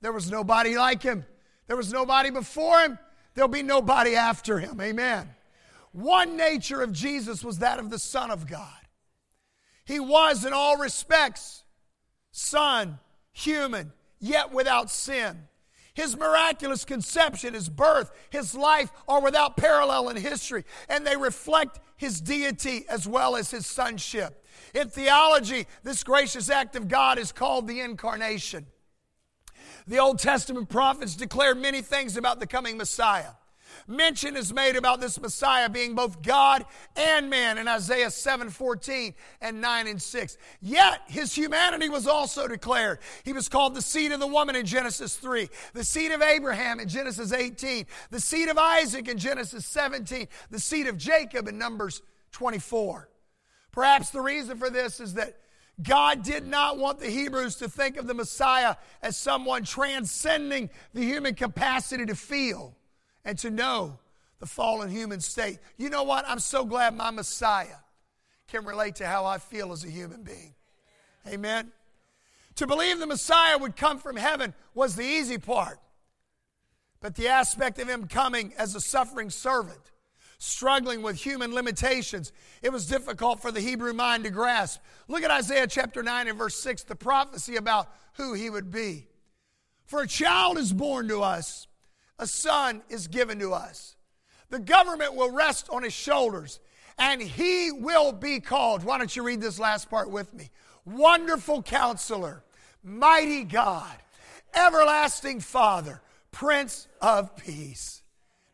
There 0.00 0.12
was 0.12 0.30
nobody 0.30 0.78
like 0.78 1.02
him. 1.02 1.26
There 1.66 1.76
was 1.76 1.92
nobody 1.92 2.30
before 2.30 2.80
him. 2.80 2.98
There'll 3.34 3.48
be 3.48 3.62
nobody 3.62 4.16
after 4.16 4.58
him. 4.58 4.80
Amen. 4.80 5.28
One 5.92 6.36
nature 6.36 6.82
of 6.82 6.92
Jesus 6.92 7.44
was 7.44 7.58
that 7.58 7.78
of 7.78 7.90
the 7.90 7.98
Son 7.98 8.30
of 8.30 8.48
God. 8.48 8.68
He 9.84 9.98
was, 9.98 10.44
in 10.44 10.52
all 10.52 10.76
respects, 10.76 11.64
Son, 12.30 12.98
human, 13.32 13.92
yet 14.20 14.52
without 14.52 14.90
sin. 14.90 15.48
His 15.94 16.16
miraculous 16.16 16.84
conception, 16.84 17.54
his 17.54 17.68
birth, 17.68 18.10
his 18.30 18.54
life 18.54 18.92
are 19.08 19.20
without 19.20 19.56
parallel 19.56 20.08
in 20.08 20.16
history, 20.16 20.64
and 20.88 21.06
they 21.06 21.16
reflect 21.16 21.80
his 21.96 22.20
deity 22.20 22.84
as 22.88 23.06
well 23.06 23.36
as 23.36 23.50
his 23.50 23.66
sonship. 23.66 24.44
In 24.74 24.88
theology, 24.88 25.66
this 25.82 26.04
gracious 26.04 26.48
act 26.48 26.76
of 26.76 26.88
God 26.88 27.18
is 27.18 27.32
called 27.32 27.66
the 27.66 27.80
incarnation. 27.80 28.66
The 29.86 29.98
Old 29.98 30.18
Testament 30.18 30.68
prophets 30.68 31.16
declare 31.16 31.54
many 31.54 31.82
things 31.82 32.16
about 32.16 32.38
the 32.38 32.46
coming 32.46 32.76
Messiah. 32.76 33.32
Mention 33.90 34.36
is 34.36 34.54
made 34.54 34.76
about 34.76 35.00
this 35.00 35.20
Messiah 35.20 35.68
being 35.68 35.96
both 35.96 36.22
God 36.22 36.64
and 36.94 37.28
man 37.28 37.58
in 37.58 37.66
Isaiah 37.66 38.12
7 38.12 38.48
14 38.48 39.14
and 39.40 39.60
9 39.60 39.86
and 39.88 40.00
6. 40.00 40.38
Yet 40.62 41.02
his 41.08 41.34
humanity 41.34 41.88
was 41.88 42.06
also 42.06 42.46
declared. 42.46 43.00
He 43.24 43.32
was 43.32 43.48
called 43.48 43.74
the 43.74 43.82
seed 43.82 44.12
of 44.12 44.20
the 44.20 44.28
woman 44.28 44.54
in 44.54 44.64
Genesis 44.64 45.16
3, 45.16 45.48
the 45.74 45.82
seed 45.82 46.12
of 46.12 46.22
Abraham 46.22 46.78
in 46.78 46.86
Genesis 46.86 47.32
18, 47.32 47.84
the 48.10 48.20
seed 48.20 48.48
of 48.48 48.56
Isaac 48.56 49.08
in 49.08 49.18
Genesis 49.18 49.66
17, 49.66 50.28
the 50.50 50.60
seed 50.60 50.86
of 50.86 50.96
Jacob 50.96 51.48
in 51.48 51.58
Numbers 51.58 52.00
24. 52.30 53.08
Perhaps 53.72 54.10
the 54.10 54.20
reason 54.20 54.56
for 54.56 54.70
this 54.70 55.00
is 55.00 55.14
that 55.14 55.36
God 55.82 56.22
did 56.22 56.46
not 56.46 56.78
want 56.78 57.00
the 57.00 57.10
Hebrews 57.10 57.56
to 57.56 57.68
think 57.68 57.96
of 57.96 58.06
the 58.06 58.14
Messiah 58.14 58.76
as 59.02 59.16
someone 59.16 59.64
transcending 59.64 60.70
the 60.94 61.02
human 61.02 61.34
capacity 61.34 62.06
to 62.06 62.14
feel 62.14 62.76
and 63.24 63.38
to 63.38 63.50
know 63.50 63.98
the 64.38 64.46
fallen 64.46 64.90
human 64.90 65.20
state. 65.20 65.58
You 65.76 65.90
know 65.90 66.02
what? 66.02 66.24
I'm 66.26 66.38
so 66.38 66.64
glad 66.64 66.96
my 66.96 67.10
Messiah 67.10 67.76
can 68.48 68.64
relate 68.64 68.96
to 68.96 69.06
how 69.06 69.26
I 69.26 69.38
feel 69.38 69.72
as 69.72 69.84
a 69.84 69.90
human 69.90 70.22
being. 70.22 70.54
Amen. 71.28 71.70
To 72.56 72.66
believe 72.66 72.98
the 72.98 73.06
Messiah 73.06 73.58
would 73.58 73.76
come 73.76 73.98
from 73.98 74.16
heaven 74.16 74.54
was 74.74 74.96
the 74.96 75.04
easy 75.04 75.38
part. 75.38 75.78
But 77.00 77.14
the 77.14 77.28
aspect 77.28 77.78
of 77.78 77.88
him 77.88 78.06
coming 78.06 78.52
as 78.58 78.74
a 78.74 78.80
suffering 78.80 79.30
servant, 79.30 79.92
struggling 80.38 81.00
with 81.02 81.16
human 81.16 81.54
limitations, 81.54 82.32
it 82.62 82.72
was 82.72 82.86
difficult 82.86 83.40
for 83.40 83.50
the 83.50 83.60
Hebrew 83.60 83.92
mind 83.92 84.24
to 84.24 84.30
grasp. 84.30 84.80
Look 85.08 85.22
at 85.22 85.30
Isaiah 85.30 85.66
chapter 85.66 86.02
9 86.02 86.28
and 86.28 86.38
verse 86.38 86.56
6, 86.62 86.84
the 86.84 86.96
prophecy 86.96 87.56
about 87.56 87.88
who 88.14 88.34
he 88.34 88.50
would 88.50 88.70
be. 88.70 89.06
For 89.86 90.02
a 90.02 90.06
child 90.06 90.58
is 90.58 90.72
born 90.72 91.08
to 91.08 91.22
us, 91.22 91.66
a 92.20 92.26
son 92.26 92.82
is 92.88 93.08
given 93.08 93.38
to 93.40 93.52
us. 93.52 93.96
The 94.50 94.58
government 94.58 95.14
will 95.14 95.32
rest 95.32 95.68
on 95.70 95.82
his 95.82 95.94
shoulders, 95.94 96.60
and 96.98 97.20
he 97.20 97.72
will 97.72 98.12
be 98.12 98.38
called. 98.38 98.84
Why 98.84 98.98
don't 98.98 99.14
you 99.16 99.22
read 99.22 99.40
this 99.40 99.58
last 99.58 99.88
part 99.88 100.10
with 100.10 100.32
me? 100.34 100.50
Wonderful 100.84 101.62
counselor, 101.62 102.44
mighty 102.84 103.44
God, 103.44 103.96
everlasting 104.54 105.40
Father, 105.40 106.02
Prince 106.30 106.86
of 107.00 107.34
Peace. 107.36 108.02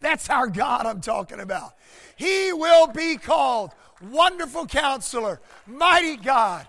That's 0.01 0.31
our 0.31 0.47
God 0.47 0.87
I'm 0.87 1.01
talking 1.01 1.41
about. 1.41 1.75
He 2.17 2.53
will 2.53 2.87
be 2.87 3.17
called 3.17 3.73
Wonderful 4.01 4.67
Counselor, 4.67 5.41
Mighty 5.67 6.17
God, 6.17 6.67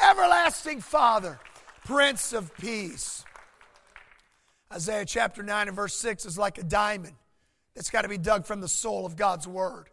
Everlasting 0.00 0.80
Father, 0.80 1.40
Prince 1.84 2.32
of 2.32 2.54
Peace. 2.56 3.24
Isaiah 4.76 5.06
chapter 5.06 5.42
9 5.42 5.68
and 5.68 5.74
verse 5.74 5.94
6 5.94 6.26
is 6.26 6.36
like 6.36 6.58
a 6.58 6.62
diamond 6.62 7.14
that's 7.74 7.88
got 7.88 8.02
to 8.02 8.10
be 8.10 8.18
dug 8.18 8.44
from 8.44 8.60
the 8.60 8.68
soul 8.68 9.06
of 9.06 9.16
God's 9.16 9.48
Word. 9.48 9.88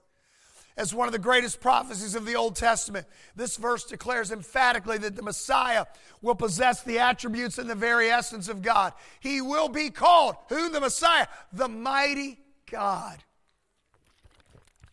As 0.75 0.93
one 0.93 1.07
of 1.07 1.13
the 1.13 1.19
greatest 1.19 1.61
prophecies 1.61 2.15
of 2.15 2.25
the 2.25 2.36
Old 2.36 2.57
Testament, 2.57 3.07
this 3.34 3.55
verse 3.55 3.86
declares 3.86 4.29
emphatically 4.29 4.97
that 4.97 5.15
the 5.15 5.21
Messiah 5.21 5.86
will 6.21 6.36
possess 6.36 6.84
the 6.84 6.99
attributes 6.99 7.57
and 7.59 7.69
the 7.69 7.75
very 7.75 8.09
essence 8.09 8.49
of 8.49 8.61
God. 8.61 8.91
He 9.21 9.39
will 9.39 9.69
be 9.69 9.89
called, 9.89 10.36
who 10.49 10.69
the 10.69 10.81
Messiah? 10.81 11.27
The 11.53 11.69
mighty 11.69 12.39
God. 12.69 13.23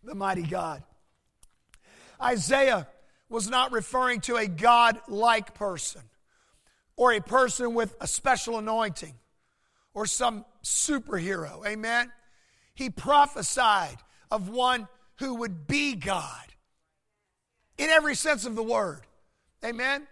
The 0.05 0.15
mighty 0.15 0.45
God. 0.45 0.85
Isaiah 2.23 2.87
was 3.29 3.51
not 3.51 3.73
referring 3.73 4.21
to 4.21 4.37
a 4.37 4.47
God 4.47 5.01
like 5.09 5.53
person 5.55 6.03
or 6.95 7.13
a 7.13 7.21
person 7.21 7.75
with 7.75 7.97
a 8.01 8.07
special 8.07 8.57
anointing 8.57 9.15
or 9.95 10.07
some 10.07 10.45
superhero. 10.63 11.67
Amen? 11.67 12.11
He 12.75 12.91
prophesied 12.91 13.99
of 14.31 14.49
one 14.49 14.89
who 15.19 15.35
would 15.37 15.67
be 15.67 15.95
God 15.95 16.47
in 17.77 17.91
every 17.91 18.15
sense 18.15 18.47
of 18.47 18.55
the 18.55 18.63
word. 18.63 19.03
Amen? 19.65 20.07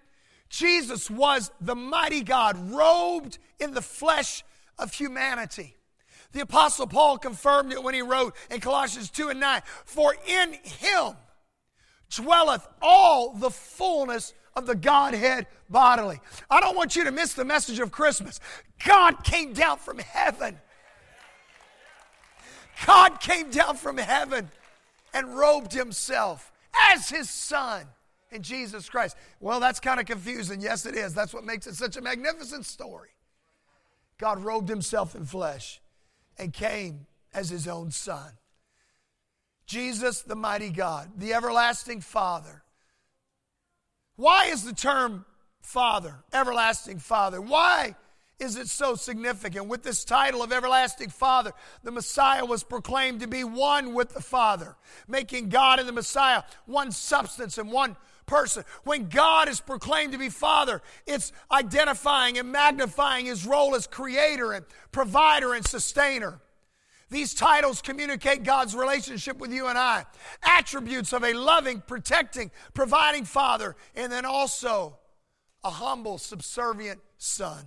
Jesus 0.49 1.11
was 1.11 1.51
the 1.61 1.75
mighty 1.75 2.23
God, 2.23 2.73
robed 2.73 3.39
in 3.61 3.75
the 3.75 3.83
flesh 3.83 4.43
of 4.79 4.93
humanity. 4.93 5.77
The 6.33 6.41
Apostle 6.41 6.87
Paul 6.87 7.19
confirmed 7.19 7.73
it 7.73 7.83
when 7.83 7.95
he 7.95 8.03
wrote 8.03 8.37
in 8.51 8.61
Colossians 8.61 9.11
2 9.11 9.31
and 9.31 9.41
9 9.41 9.63
For 9.85 10.15
in 10.27 10.53
him 10.63 11.17
dwelleth 12.11 12.67
all 12.83 13.35
the 13.35 13.51
fullness 13.51 14.35
of 14.59 14.67
the 14.67 14.75
Godhead 14.75 15.47
bodily. 15.71 16.21
I 16.51 16.61
don't 16.61 16.77
want 16.77 16.97
you 16.97 17.05
to 17.05 17.13
miss 17.13 17.33
the 17.35 17.45
message 17.45 17.79
of 17.79 17.91
Christmas. 17.91 18.41
God 18.85 19.25
came 19.25 19.53
down 19.53 19.79
from 19.79 19.99
heaven. 19.99 20.59
God 22.87 23.21
came 23.21 23.51
down 23.51 23.77
from 23.77 23.97
heaven 23.97 24.51
and 25.15 25.37
robed 25.37 25.73
himself 25.73 26.53
as 26.93 27.09
his 27.09 27.31
son 27.31 27.87
in 28.31 28.43
Jesus 28.43 28.89
Christ. 28.89 29.17
Well, 29.41 29.61
that's 29.61 29.81
kind 29.81 29.99
of 29.99 30.07
confusing. 30.07 30.61
Yes, 30.61 30.87
it 30.87 30.95
is. 30.95 31.15
That's 31.15 31.35
what 31.35 31.45
makes 31.45 31.67
it 31.67 31.75
such 31.75 31.97
a 31.97 32.01
magnificent 32.01 32.67
story. 32.67 33.11
God 34.19 34.41
robed 34.41 34.69
himself 34.69 35.15
in 35.15 35.25
flesh 35.25 35.81
and 36.39 36.53
came 36.53 37.07
as 37.33 37.49
his 37.51 37.67
own 37.67 37.91
son. 37.91 38.33
Jesus, 39.67 40.23
the 40.23 40.35
mighty 40.35 40.71
God, 40.71 41.11
the 41.17 41.35
everlasting 41.35 42.01
Father. 42.01 42.63
Why 44.19 44.47
is 44.47 44.65
the 44.65 44.73
term 44.73 45.25
Father, 45.61 46.17
everlasting 46.33 46.99
Father? 46.99 47.41
Why 47.41 47.95
is 48.41 48.57
it 48.57 48.67
so 48.67 48.97
significant? 48.97 49.67
With 49.69 49.85
this 49.85 50.05
title 50.05 50.43
of 50.43 50.53
everlasting 50.53 51.11
Father, 51.11 51.53
the 51.85 51.93
Messiah 51.93 52.45
was 52.45 52.65
proclaimed 52.65 53.21
to 53.21 53.29
be 53.29 53.45
one 53.45 53.95
with 53.95 54.15
the 54.15 54.21
Father, 54.21 54.75
making 55.07 55.51
God 55.51 55.79
and 55.79 55.89
the 55.89 55.93
Messiah 55.93 56.43
one 56.67 56.91
substance 56.91 57.59
and 57.59 57.71
one 57.71 57.97
person. 58.27 58.65
When 58.83 59.09
God 59.09 59.49
is 59.49 59.61
proclaimed 59.61 60.11
to 60.15 60.19
be 60.19 60.31
Father, 60.31 60.83
it's 61.07 61.31
identifying 61.53 62.39
and 62.39 62.51
magnifying 62.51 63.27
his 63.27 63.47
role 63.47 63.77
as 63.77 63.87
creator 63.87 64.51
and 64.51 64.67
provider 64.91 65.55
and 65.55 65.65
sustainer. 65.65 66.41
These 67.11 67.35
titles 67.35 67.81
communicate 67.81 68.43
God's 68.43 68.75
relationship 68.75 69.39
with 69.39 69.53
you 69.53 69.67
and 69.69 69.79
I, 69.79 70.05
attributes 70.43 71.13
of 71.13 71.25
a 71.25 71.33
loving, 71.33 71.83
protecting, 71.87 72.51
providing 72.75 73.25
Father, 73.25 73.77
and 73.95 74.13
then 74.13 74.27
also 74.27 74.99
a 75.65 75.71
humble, 75.71 76.19
subservient 76.19 77.01
Son. 77.17 77.65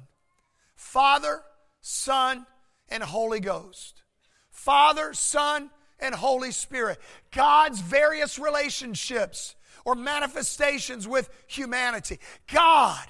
Father, 0.75 1.41
Son, 1.81 2.45
and 2.89 3.01
Holy 3.01 3.39
Ghost. 3.39 4.03
Father, 4.51 5.13
Son, 5.13 5.71
and 5.99 6.13
Holy 6.13 6.51
Spirit. 6.51 6.99
God's 7.31 7.79
various 7.79 8.37
relationships 8.37 9.55
or 9.85 9.95
manifestations 9.95 11.07
with 11.07 11.29
humanity. 11.47 12.19
God, 12.51 13.05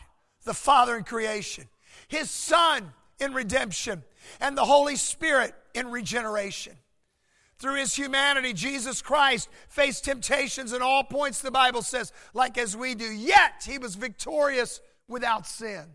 the 0.46 0.54
Father 0.54 0.96
in 0.96 1.04
creation. 1.04 1.68
His 2.08 2.30
Son 2.32 2.94
in 3.20 3.34
redemption. 3.34 4.04
And 4.39 4.57
the 4.57 4.65
Holy 4.65 4.95
Spirit 4.95 5.53
in 5.74 5.91
regeneration. 5.91 6.74
Through 7.57 7.76
his 7.76 7.95
humanity, 7.95 8.53
Jesus 8.53 9.01
Christ 9.03 9.47
faced 9.69 10.05
temptations 10.05 10.74
in 10.74 10.82
all 10.82 11.03
points, 11.03 11.41
the 11.41 11.51
Bible 11.51 11.84
says, 11.84 12.11
like 12.34 12.57
as 12.57 12.76
we 12.76 12.95
do. 12.95 13.05
Yet 13.05 13.63
he 13.67 13.78
was 13.78 13.93
victorious 13.93 14.82
without 15.07 15.45
sin. 15.45 15.86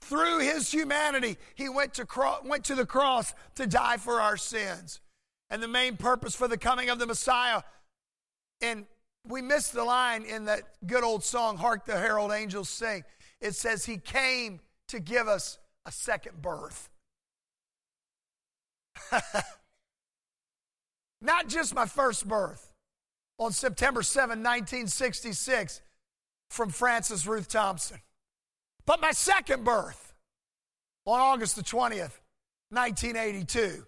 Through 0.00 0.40
his 0.40 0.70
humanity, 0.70 1.38
he 1.54 1.68
went 1.68 1.94
to, 1.94 2.06
cro- 2.06 2.38
went 2.44 2.64
to 2.66 2.76
the 2.76 2.86
cross 2.86 3.34
to 3.56 3.66
die 3.66 3.96
for 3.96 4.20
our 4.20 4.36
sins. 4.36 5.00
And 5.50 5.62
the 5.62 5.68
main 5.68 5.96
purpose 5.96 6.34
for 6.34 6.48
the 6.48 6.56
coming 6.56 6.88
of 6.88 6.98
the 6.98 7.06
Messiah, 7.06 7.62
and 8.60 8.86
we 9.26 9.42
missed 9.42 9.72
the 9.72 9.84
line 9.84 10.24
in 10.24 10.46
that 10.46 10.62
good 10.86 11.04
old 11.04 11.24
song, 11.24 11.56
Hark 11.56 11.84
the 11.84 11.98
Herald 11.98 12.32
Angels 12.32 12.68
Sing. 12.68 13.04
It 13.40 13.54
says, 13.54 13.84
He 13.84 13.98
came 13.98 14.60
to 14.88 15.00
give 15.00 15.28
us 15.28 15.58
a 15.84 15.92
second 15.92 16.40
birth. 16.40 16.88
Not 21.20 21.48
just 21.48 21.74
my 21.74 21.86
first 21.86 22.26
birth 22.26 22.72
on 23.38 23.52
September 23.52 24.02
7, 24.02 24.38
1966, 24.38 25.80
from 26.50 26.68
Frances 26.68 27.26
Ruth 27.26 27.48
Thompson, 27.48 27.98
but 28.84 29.00
my 29.00 29.12
second 29.12 29.64
birth 29.64 30.12
on 31.06 31.18
August 31.18 31.56
the 31.56 31.62
20th, 31.62 32.18
1982, 32.70 33.86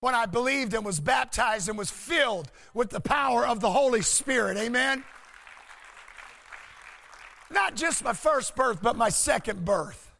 when 0.00 0.14
I 0.14 0.26
believed 0.26 0.74
and 0.74 0.84
was 0.84 1.00
baptized 1.00 1.68
and 1.68 1.78
was 1.78 1.90
filled 1.90 2.50
with 2.74 2.90
the 2.90 3.00
power 3.00 3.46
of 3.46 3.60
the 3.60 3.70
Holy 3.70 4.02
Spirit. 4.02 4.56
Amen? 4.58 5.04
Not 7.50 7.76
just 7.76 8.04
my 8.04 8.12
first 8.12 8.54
birth, 8.56 8.82
but 8.82 8.96
my 8.96 9.08
second 9.08 9.64
birth. 9.64 10.12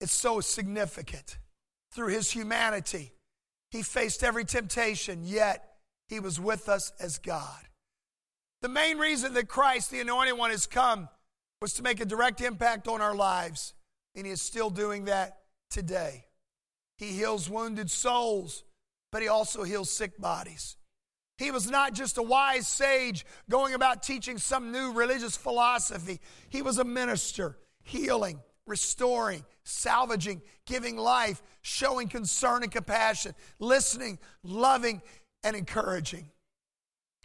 It's 0.00 0.12
so 0.12 0.40
significant 0.40 1.38
through 1.96 2.08
his 2.08 2.30
humanity. 2.30 3.12
He 3.70 3.82
faced 3.82 4.22
every 4.22 4.44
temptation, 4.44 5.24
yet 5.24 5.76
he 6.06 6.20
was 6.20 6.38
with 6.38 6.68
us 6.68 6.92
as 7.00 7.18
God. 7.18 7.58
The 8.62 8.68
main 8.68 8.98
reason 8.98 9.34
that 9.34 9.48
Christ, 9.48 9.90
the 9.90 10.00
Anointed 10.00 10.38
One, 10.38 10.50
has 10.50 10.66
come 10.66 11.08
was 11.60 11.72
to 11.74 11.82
make 11.82 12.00
a 12.00 12.04
direct 12.04 12.40
impact 12.42 12.86
on 12.86 13.00
our 13.00 13.14
lives, 13.14 13.74
and 14.14 14.26
he 14.26 14.32
is 14.32 14.42
still 14.42 14.70
doing 14.70 15.06
that 15.06 15.38
today. 15.70 16.26
He 16.98 17.06
heals 17.08 17.50
wounded 17.50 17.90
souls, 17.90 18.62
but 19.10 19.22
he 19.22 19.28
also 19.28 19.64
heals 19.64 19.90
sick 19.90 20.18
bodies. 20.20 20.76
He 21.38 21.50
was 21.50 21.68
not 21.70 21.92
just 21.94 22.18
a 22.18 22.22
wise 22.22 22.68
sage 22.68 23.26
going 23.50 23.74
about 23.74 24.02
teaching 24.02 24.38
some 24.38 24.70
new 24.70 24.92
religious 24.92 25.36
philosophy. 25.36 26.20
He 26.48 26.62
was 26.62 26.78
a 26.78 26.84
minister, 26.84 27.58
healing, 27.82 28.40
restoring, 28.66 29.44
salvaging, 29.64 30.42
giving 30.66 30.96
life, 30.96 31.42
showing 31.62 32.08
concern 32.08 32.62
and 32.62 32.72
compassion, 32.72 33.34
listening, 33.58 34.18
loving, 34.42 35.00
and 35.44 35.56
encouraging. 35.56 36.28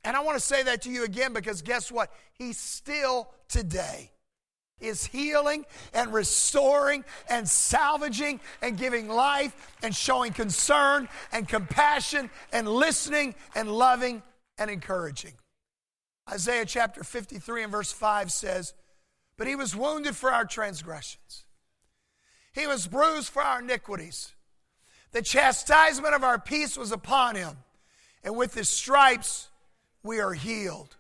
And 0.04 0.16
I 0.16 0.22
want 0.22 0.38
to 0.38 0.44
say 0.44 0.64
that 0.64 0.82
to 0.84 0.90
you 0.90 1.04
again 1.04 1.34
because 1.34 1.62
guess 1.62 1.92
what? 1.92 2.12
He's 2.34 2.58
still 2.58 3.30
today. 3.48 4.12
is 4.80 5.06
healing 5.06 5.66
and 5.94 6.12
restoring 6.12 7.06
and 7.30 7.48
salvaging 7.48 8.40
and 8.62 8.78
giving 8.78 9.08
life 9.08 9.56
and 9.84 9.96
showing 9.96 10.34
concern 10.34 11.08
and 11.32 11.48
compassion 11.48 12.30
and 12.52 12.68
listening 12.68 13.36
and 13.56 13.72
loving 13.72 14.24
and 14.58 14.70
encouraging. 14.70 15.34
Isaiah 16.30 16.66
chapter 16.66 17.04
53 17.04 17.64
and 17.64 17.72
verse 17.72 17.92
5 17.92 18.32
says, 18.32 18.74
But 19.42 19.48
he 19.48 19.56
was 19.56 19.76
wounded 19.76 20.16
for 20.16 20.32
our 20.32 20.46
transgressions, 20.46 21.46
he 22.54 22.68
was 22.68 22.86
bruised 22.86 23.30
for 23.30 23.42
our 23.42 23.60
iniquities. 23.60 24.34
The 25.14 25.24
chastisement 25.24 26.14
of 26.14 26.24
our 26.24 26.38
peace 26.38 26.78
was 26.78 26.92
upon 26.92 27.34
him, 27.34 27.58
and 28.24 28.38
with 28.38 28.54
his 28.54 28.70
stripes 28.70 29.50
we 30.04 30.20
are 30.20 30.34
healed. 30.34 30.96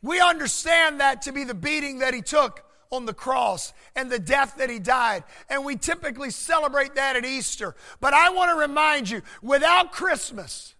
We 0.00 0.18
understand 0.18 1.00
that 1.00 1.20
to 1.22 1.32
be 1.32 1.44
the 1.44 1.52
beating 1.52 1.98
that 1.98 2.14
he 2.14 2.22
took 2.22 2.64
on 2.88 3.04
the 3.04 3.12
cross 3.12 3.74
and 3.94 4.10
the 4.10 4.18
death 4.18 4.54
that 4.56 4.70
he 4.70 4.78
died. 4.78 5.24
And 5.50 5.62
we 5.62 5.76
typically 5.76 6.30
celebrate 6.30 6.94
that 6.94 7.16
at 7.16 7.26
Easter. 7.26 7.76
But 8.00 8.14
I 8.14 8.30
want 8.30 8.50
to 8.50 8.56
remind 8.56 9.10
you 9.10 9.20
without 9.42 9.92
Christmas, 9.92 10.74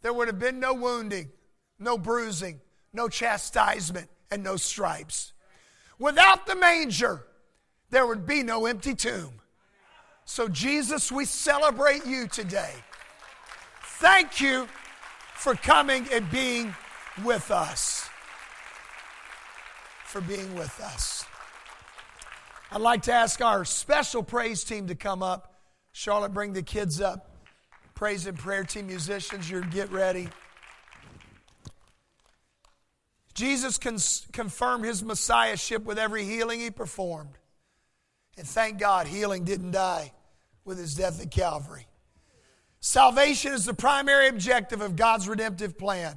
there 0.00 0.14
would 0.14 0.28
have 0.28 0.38
been 0.38 0.58
no 0.58 0.72
wounding, 0.72 1.28
no 1.78 1.98
bruising, 1.98 2.62
no 2.94 3.10
chastisement, 3.10 4.08
and 4.30 4.42
no 4.42 4.56
stripes. 4.56 5.32
Without 5.98 6.46
the 6.46 6.54
manger, 6.54 7.24
there 7.90 8.06
would 8.06 8.26
be 8.26 8.42
no 8.42 8.66
empty 8.66 8.94
tomb. 8.94 9.40
So, 10.24 10.48
Jesus, 10.48 11.10
we 11.10 11.24
celebrate 11.24 12.04
you 12.04 12.26
today. 12.28 12.74
Thank 13.82 14.40
you 14.40 14.68
for 15.34 15.54
coming 15.54 16.06
and 16.12 16.30
being 16.30 16.74
with 17.24 17.50
us. 17.50 18.08
For 20.04 20.20
being 20.20 20.54
with 20.54 20.78
us. 20.80 21.24
I'd 22.70 22.82
like 22.82 23.02
to 23.02 23.12
ask 23.12 23.40
our 23.40 23.64
special 23.64 24.22
praise 24.22 24.62
team 24.62 24.88
to 24.88 24.94
come 24.94 25.22
up. 25.22 25.54
Charlotte, 25.92 26.34
bring 26.34 26.52
the 26.52 26.62
kids 26.62 27.00
up. 27.00 27.34
Praise 27.94 28.26
and 28.26 28.38
prayer 28.38 28.62
team 28.62 28.86
musicians, 28.86 29.50
you're 29.50 29.62
get 29.62 29.90
ready. 29.90 30.28
Jesus 33.38 33.78
cons- 33.78 34.26
confirmed 34.32 34.84
his 34.84 35.04
messiahship 35.04 35.84
with 35.84 35.96
every 35.96 36.24
healing 36.24 36.58
he 36.58 36.70
performed. 36.70 37.38
And 38.36 38.44
thank 38.44 38.80
God, 38.80 39.06
healing 39.06 39.44
didn't 39.44 39.70
die 39.70 40.12
with 40.64 40.76
his 40.76 40.96
death 40.96 41.22
at 41.22 41.30
Calvary. 41.30 41.86
Salvation 42.80 43.52
is 43.52 43.64
the 43.64 43.74
primary 43.74 44.26
objective 44.26 44.80
of 44.80 44.96
God's 44.96 45.28
redemptive 45.28 45.78
plan. 45.78 46.16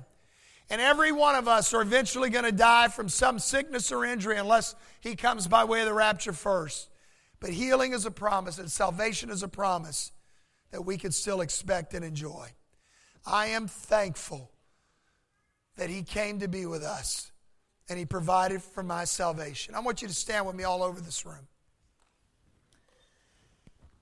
And 0.72 0.82
every 0.82 1.11
one 1.11 1.36
of 1.36 1.47
us 1.47 1.76
are 1.76 1.82
eventually 1.82 2.32
going 2.32 2.45
to 2.45 2.51
die 2.51 2.88
from 2.88 3.07
some 3.07 3.38
sickness 3.38 3.91
or 3.91 4.03
injury 4.03 4.38
unless 4.38 4.74
he 4.99 5.15
comes 5.15 5.47
by 5.47 5.63
way 5.63 5.82
of 5.82 5.86
the 5.86 5.93
rapture 5.93 6.34
first. 6.34 6.89
But 7.39 7.51
healing 7.51 7.93
is 7.93 8.07
a 8.07 8.11
promise, 8.11 8.57
and 8.57 8.72
salvation 8.72 9.30
is 9.30 9.43
a 9.43 9.47
promise 9.47 10.11
that 10.72 10.86
we 10.86 10.97
can 10.97 11.11
still 11.11 11.41
expect 11.41 11.93
and 11.93 12.03
enjoy. 12.03 12.49
I 13.28 13.47
am 13.47 13.67
thankful 13.67 14.49
that 15.78 15.89
he 15.89 16.03
came 16.03 16.39
to 16.39 16.47
be 16.47 16.65
with 16.65 16.84
us 16.84 17.32
and 17.89 17.99
he 17.99 18.05
provided 18.05 18.61
for 18.61 18.84
my 18.84 19.03
salvation. 19.03 19.76
I 19.76 19.80
want 19.80 20.01
you 20.01 20.07
to 20.07 20.13
stand 20.13 20.45
with 20.45 20.55
me 20.55 20.63
all 20.63 20.84
over 20.84 21.01
this 21.01 21.26
room. 21.26 21.47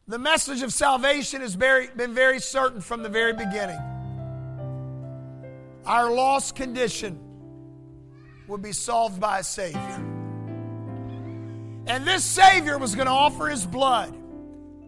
The 0.08 0.20
message 0.20 0.62
of 0.64 0.74
salvation 0.74 1.42
has 1.42 1.56
very, 1.56 1.88
been 1.96 2.14
very 2.14 2.40
certain 2.40 2.82
from 2.82 3.04
the 3.04 3.10
very 3.10 3.34
beginning. 3.34 3.80
Our 5.86 6.12
lost 6.12 6.56
condition 6.56 7.20
would 8.48 8.62
be 8.62 8.72
solved 8.72 9.20
by 9.20 9.40
a 9.40 9.44
Savior. 9.44 10.06
And 11.88 12.06
this 12.06 12.24
Savior 12.24 12.78
was 12.78 12.96
going 12.96 13.08
to 13.08 13.12
offer 13.12 13.48
His 13.48 13.66
blood 13.66 14.16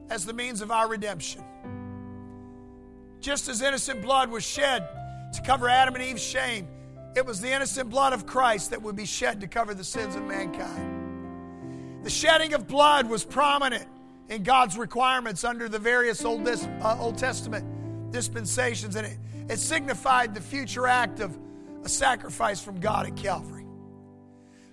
as 0.10 0.26
the 0.26 0.34
means 0.34 0.62
of 0.62 0.72
our 0.72 0.88
redemption. 0.88 1.44
Just 3.20 3.48
as 3.48 3.62
innocent 3.62 4.02
blood 4.02 4.30
was 4.30 4.44
shed 4.44 4.88
to 5.34 5.42
cover 5.42 5.70
Adam 5.70 5.96
and 5.96 6.04
Eve's 6.04 6.24
shame, 6.24 6.68
it 7.16 7.26
was 7.26 7.42
the 7.42 7.52
innocent 7.52 7.90
blood 7.90 8.14
of 8.14 8.26
Christ 8.26 8.70
that 8.70 8.82
would 8.82 8.96
be 8.96 9.06
shed 9.06 9.42
to 9.42 9.48
cover 9.48 9.74
the 9.74 9.84
sins 9.84 10.16
of 10.16 10.24
mankind. 10.24 12.04
The 12.04 12.10
shedding 12.10 12.54
of 12.54 12.68
blood 12.68 13.10
was 13.10 13.24
prominent 13.24 13.88
in 14.30 14.44
God's 14.44 14.78
requirements 14.78 15.44
under 15.44 15.68
the 15.68 15.80
various 15.80 16.24
Old, 16.24 16.48
uh, 16.48 16.98
Old 17.00 17.18
Testament 17.18 18.12
dispensations, 18.12 18.96
and 18.96 19.06
it, 19.06 19.18
it 19.50 19.60
signified 19.60 20.34
the 20.34 20.42
future 20.42 20.88
act 20.88 21.20
of 21.20 21.38
a 21.84 21.90
sacrifice 21.90 22.62
from 22.62 22.80
God 22.80 23.08
at 23.08 23.16
Calvary. 23.16 23.66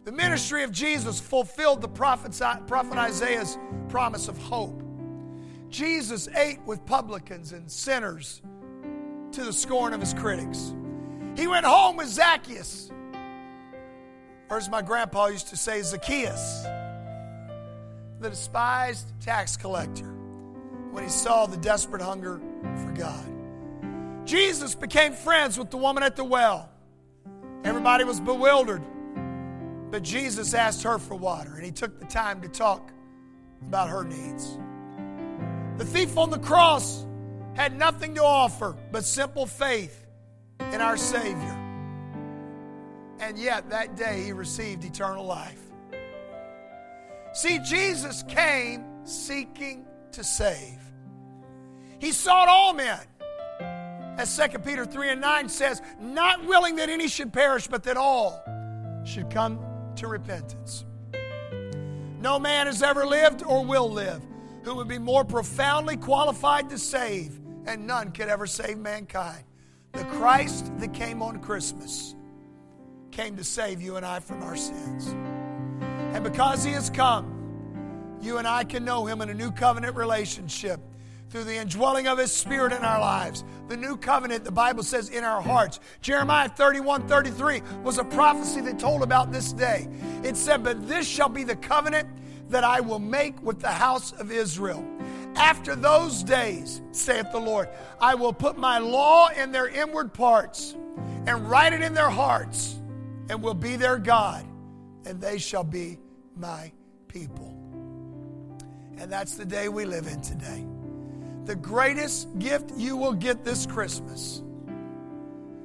The 0.05 0.13
ministry 0.13 0.63
of 0.63 0.73
Jesus 0.73 1.21
fulfilled 1.21 1.83
the 1.83 1.89
prophet 1.89 2.41
Isaiah's 2.41 3.59
promise 3.89 4.29
of 4.29 4.39
hope. 4.39 4.83
Jesus 5.69 6.29
ate 6.35 6.61
with 6.65 6.85
publicans 6.87 7.53
and 7.53 7.71
sinners 7.71 8.41
to 9.33 9.45
the 9.45 9.53
scorn 9.53 9.93
of 9.93 10.01
his 10.01 10.15
critics. 10.15 10.75
He 11.37 11.47
went 11.47 11.67
home 11.67 11.97
with 11.97 12.09
Zacchaeus, 12.09 12.91
or 14.51 14.57
as 14.57 14.69
my 14.69 14.83
grandpa 14.83 15.27
used 15.27 15.49
to 15.49 15.57
say, 15.57 15.83
Zacchaeus, 15.83 16.65
the 18.21 18.31
despised 18.31 19.13
tax 19.21 19.57
collector, 19.57 20.13
when 20.91 21.05
he 21.05 21.11
saw 21.11 21.47
the 21.47 21.57
desperate 21.59 22.03
hunger 22.03 22.41
for 22.83 22.93
God. 22.93 23.25
Jesus 24.27 24.75
became 24.75 25.13
friends 25.13 25.59
with 25.59 25.71
the 25.71 25.77
woman 25.77 26.03
at 26.03 26.17
the 26.17 26.25
well. 26.25 26.71
Everybody 27.65 28.05
was 28.05 28.21
bewildered, 28.21 28.83
but 29.91 30.03
Jesus 30.03 30.55
asked 30.55 30.83
her 30.83 30.99
for 30.99 31.15
water, 31.15 31.55
and 31.55 31.65
he 31.65 31.71
took 31.71 31.99
the 32.01 32.07
time 32.07 32.43
to 32.43 32.49
talk 32.49 32.91
about 33.67 33.89
her 33.89 34.05
needs. 34.05 34.59
The 35.77 35.85
thief 35.85 36.19
on 36.19 36.31
the 36.31 36.39
cross 36.39 37.07
had 37.59 37.77
nothing 37.77 38.15
to 38.15 38.23
offer 38.23 38.77
but 38.93 39.05
simple 39.05 39.45
faith 39.45 40.07
in 40.73 40.81
our 40.81 40.97
Savior. 40.97 41.57
And 43.19 43.37
yet, 43.37 43.69
that 43.71 43.97
day, 43.97 44.23
he 44.23 44.33
received 44.33 44.85
eternal 44.85 45.25
life. 45.25 45.61
See, 47.33 47.59
Jesus 47.59 48.23
came 48.29 48.85
seeking 49.05 49.87
to 50.13 50.23
save. 50.23 50.79
He 51.99 52.13
sought 52.13 52.49
all 52.49 52.73
men. 52.73 53.01
As 53.61 54.37
2 54.37 54.61
Peter 54.61 54.85
3 54.85 55.11
and 55.11 55.21
9 55.21 55.49
says, 55.49 55.83
not 56.01 56.45
willing 56.47 56.77
that 56.77 56.89
any 56.89 57.09
should 57.09 57.33
perish, 57.33 57.67
but 57.67 57.83
that 57.83 57.97
all 57.97 58.41
should 59.05 59.31
come 59.31 59.59
to 59.97 60.07
repentance. 60.07 60.85
No 62.21 62.39
man 62.39 62.67
has 62.67 62.85
ever 62.85 63.05
lived 63.05 63.43
or 63.43 63.65
will 63.65 63.91
live 63.91 64.23
who 64.63 64.77
would 64.77 64.89
be 64.89 64.99
more 64.99 65.25
profoundly 65.25 65.97
qualified 65.97 66.69
to 66.71 66.79
save, 66.79 67.41
and 67.69 67.87
none 67.87 68.11
could 68.11 68.29
ever 68.29 68.47
save 68.47 68.79
mankind. 68.79 69.45
The 69.93 70.05
Christ 70.05 70.73
that 70.79 70.95
came 70.95 71.23
on 71.23 71.41
Christmas 71.41 72.15
came 73.11 73.37
to 73.37 73.45
save 73.45 73.83
you 73.83 73.97
and 73.97 74.07
I 74.07 74.21
from 74.21 74.43
our 74.43 74.57
sins. 74.57 75.09
And 76.15 76.25
because 76.25 76.65
He 76.65 76.73
has 76.73 76.89
come, 76.89 78.19
you 78.23 78.39
and 78.39 78.49
I 78.49 78.65
can 78.65 78.85
know 78.85 79.05
Him 79.07 79.21
in 79.21 79.29
a 79.29 79.35
new 79.35 79.53
covenant 79.53 79.97
relationship 79.97 80.81
through 81.29 81.45
the 81.45 81.57
indwelling 81.57 82.09
of 82.09 82.17
His 82.17 82.33
Spirit 82.33 82.73
in 82.73 82.83
our 82.83 83.01
lives. 83.01 83.45
The 83.69 83.77
new 83.77 83.99
covenant, 83.99 84.45
the 84.45 84.51
Bible 84.51 84.83
says, 84.83 85.11
in 85.11 85.23
our 85.23 85.43
hearts. 85.43 85.79
Jeremiah 86.01 86.49
31 86.49 87.07
33 87.07 87.61
was 87.83 87.99
a 87.99 88.05
prophecy 88.05 88.63
that 88.63 88.79
told 88.79 89.03
about 89.03 89.31
this 89.31 89.53
day. 89.53 89.89
It 90.25 90.37
said, 90.37 90.65
But 90.65 90.89
this 90.89 91.07
shall 91.07 91.29
be 91.29 91.45
the 91.45 91.57
covenant 91.57 92.09
that 92.49 92.65
I 92.65 92.81
will 92.81 92.99
make 92.99 93.43
with 93.43 93.61
the 93.61 93.69
house 93.69 94.13
of 94.13 94.33
Israel. 94.33 94.83
After 95.39 95.77
those 95.77 96.25
days, 96.25 96.83
saith 96.91 97.31
the 97.31 97.39
Lord, 97.39 97.69
I 98.01 98.15
will 98.15 98.33
put 98.33 98.59
my 98.59 98.79
law 98.79 99.29
in 99.29 99.53
their 99.53 99.69
inward 99.69 100.13
parts 100.13 100.75
and 101.27 101.49
write 101.49 101.73
it 101.73 101.81
in 101.81 101.95
their 101.95 102.11
hearts, 102.11 102.81
and 103.29 103.43
will 103.43 103.55
be 103.55 103.77
their 103.77 103.99
God, 103.99 104.45
and 105.05 105.21
they 105.21 105.39
shall 105.39 105.63
be 105.63 105.99
my 106.37 106.73
people. 107.07 107.55
And 108.99 109.13
that's 109.13 109.37
the 109.37 109.45
day 109.45 109.69
we 109.69 109.85
live 109.85 110.07
in 110.07 110.21
today. 110.21 110.67
The 111.45 111.55
greatest 111.55 112.39
gift 112.39 112.73
you 112.77 112.97
will 112.97 113.13
get 113.13 113.45
this 113.45 113.65
Christmas 113.65 114.43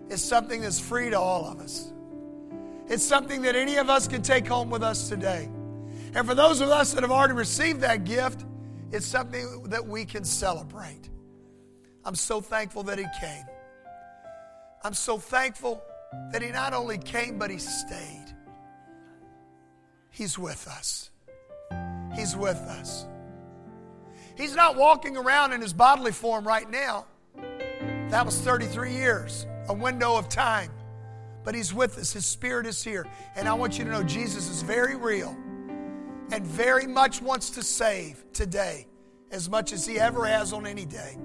is 0.09 0.23
something 0.23 0.61
that's 0.61 0.79
free 0.79 1.09
to 1.09 1.19
all 1.19 1.45
of 1.45 1.59
us. 1.59 1.91
It's 2.87 3.03
something 3.03 3.41
that 3.41 3.55
any 3.55 3.77
of 3.77 3.89
us 3.89 4.07
can 4.07 4.21
take 4.21 4.45
home 4.45 4.69
with 4.69 4.83
us 4.83 5.09
today. 5.09 5.49
And 6.13 6.27
for 6.27 6.35
those 6.35 6.61
of 6.61 6.69
us 6.69 6.93
that 6.93 7.01
have 7.01 7.11
already 7.11 7.33
received 7.33 7.81
that 7.81 8.03
gift, 8.03 8.45
it's 8.93 9.07
something 9.07 9.63
that 9.63 9.87
we 9.87 10.05
can 10.05 10.23
celebrate. 10.23 11.09
I'm 12.05 12.15
so 12.15 12.41
thankful 12.41 12.83
that 12.83 12.99
He 12.99 13.05
came. 13.19 13.43
I'm 14.83 14.93
so 14.93 15.17
thankful 15.17 15.81
that 16.31 16.43
He 16.43 16.51
not 16.51 16.73
only 16.73 16.99
came, 16.99 17.39
but 17.39 17.49
He 17.49 17.57
stayed. 17.57 18.27
He's 20.11 20.37
with 20.37 20.67
us. 20.67 21.09
He's 22.15 22.35
with 22.35 22.57
us. 22.57 23.07
He's 24.37 24.55
not 24.55 24.75
walking 24.75 25.17
around 25.17 25.53
in 25.53 25.61
His 25.61 25.73
bodily 25.73 26.11
form 26.11 26.47
right 26.47 26.69
now. 26.69 27.07
That 28.09 28.27
was 28.27 28.39
33 28.41 28.93
years, 28.93 29.47
a 29.69 29.73
window 29.73 30.15
of 30.15 30.29
time. 30.29 30.69
but 31.43 31.55
He's 31.55 31.73
with 31.73 31.97
us. 31.97 32.13
His 32.13 32.27
Spirit 32.27 32.67
is 32.67 32.83
here. 32.83 33.07
And 33.35 33.47
I 33.47 33.53
want 33.53 33.79
you 33.79 33.85
to 33.85 33.91
know 33.91 34.03
Jesus 34.03 34.49
is 34.49 34.61
very 34.61 34.95
real 34.95 35.35
and 36.33 36.47
very 36.47 36.87
much 36.87 37.21
wants 37.21 37.51
to 37.51 37.61
save 37.61 38.25
today 38.33 38.87
as 39.29 39.47
much 39.47 39.71
as 39.71 39.85
He 39.85 39.99
ever 39.99 40.25
has 40.25 40.51
on 40.51 40.65
any 40.65 40.83
day. 40.83 41.15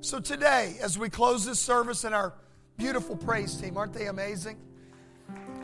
So 0.00 0.18
today, 0.18 0.78
as 0.82 0.98
we 0.98 1.08
close 1.08 1.46
this 1.46 1.60
service 1.60 2.02
and 2.02 2.12
our 2.12 2.34
beautiful 2.76 3.14
praise 3.14 3.54
team, 3.54 3.76
aren't 3.76 3.92
they 3.92 4.08
amazing? 4.08 4.58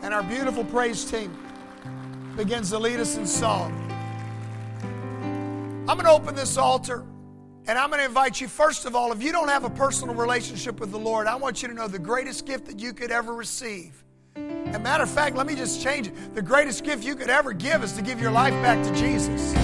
And 0.03 0.15
our 0.15 0.23
beautiful 0.23 0.65
praise 0.65 1.05
team 1.05 1.37
begins 2.37 2.71
to 2.71 2.79
lead 2.79 3.01
us 3.01 3.17
in 3.17 3.27
song. 3.27 3.73
I'm 5.89 5.97
going 5.99 6.05
to 6.05 6.13
open 6.13 6.37
this 6.37 6.57
altar 6.57 7.05
and 7.67 7.77
I'm 7.77 7.89
going 7.89 7.99
to 7.99 8.07
invite 8.07 8.41
you, 8.41 8.47
first 8.47 8.87
of 8.87 8.95
all, 8.95 9.11
if 9.11 9.25
you 9.25 9.33
don't 9.33 9.49
have 9.49 9.65
a 9.65 9.71
personal 9.71 10.15
relationship 10.15 10.79
with 10.79 10.93
the 10.93 10.99
Lord, 10.99 11.27
I 11.27 11.35
want 11.35 11.63
you 11.63 11.69
to 11.69 11.75
know 11.75 11.89
the 11.89 11.99
greatest 11.99 12.47
gift 12.47 12.67
that 12.67 12.79
you 12.79 12.93
could 12.93 13.11
ever 13.11 13.35
receive. 13.35 14.05
Matter 14.79 15.03
of 15.03 15.11
fact, 15.11 15.37
let 15.37 15.47
me 15.47 15.55
just 15.55 15.83
change 15.83 16.07
it. 16.07 16.35
The 16.35 16.43
greatest 16.43 16.85
gift 16.85 17.05
you 17.05 17.16
could 17.16 17.29
ever 17.29 17.53
give 17.53 17.83
is 17.83 17.93
to 17.95 18.03
give 18.03 18.20
your 18.20 18.31
life 18.31 18.55
back 18.62 18.83
to 18.85 18.95
Jesus. 18.95 19.55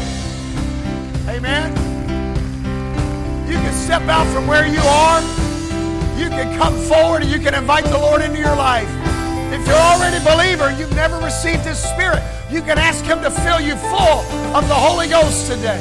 Amen. 1.28 1.70
You 3.48 3.54
can 3.54 3.72
step 3.72 4.02
out 4.02 4.26
from 4.34 4.46
where 4.46 4.66
you 4.66 4.80
are. 4.80 5.20
You 6.18 6.28
can 6.28 6.58
come 6.58 6.74
forward 6.88 7.22
and 7.22 7.30
you 7.30 7.38
can 7.38 7.54
invite 7.54 7.84
the 7.84 7.98
Lord 7.98 8.20
into 8.22 8.38
your 8.38 8.56
life. 8.56 8.88
If 9.52 9.66
you're 9.66 9.76
already 9.76 10.16
a 10.16 10.20
believer, 10.20 10.70
you've 10.72 10.94
never 10.94 11.18
received 11.18 11.64
His 11.64 11.78
Spirit, 11.78 12.22
you 12.50 12.62
can 12.62 12.78
ask 12.78 13.04
Him 13.04 13.22
to 13.22 13.30
fill 13.30 13.60
you 13.60 13.76
full 13.76 14.20
of 14.56 14.66
the 14.68 14.74
Holy 14.74 15.08
Ghost 15.08 15.50
today. 15.50 15.80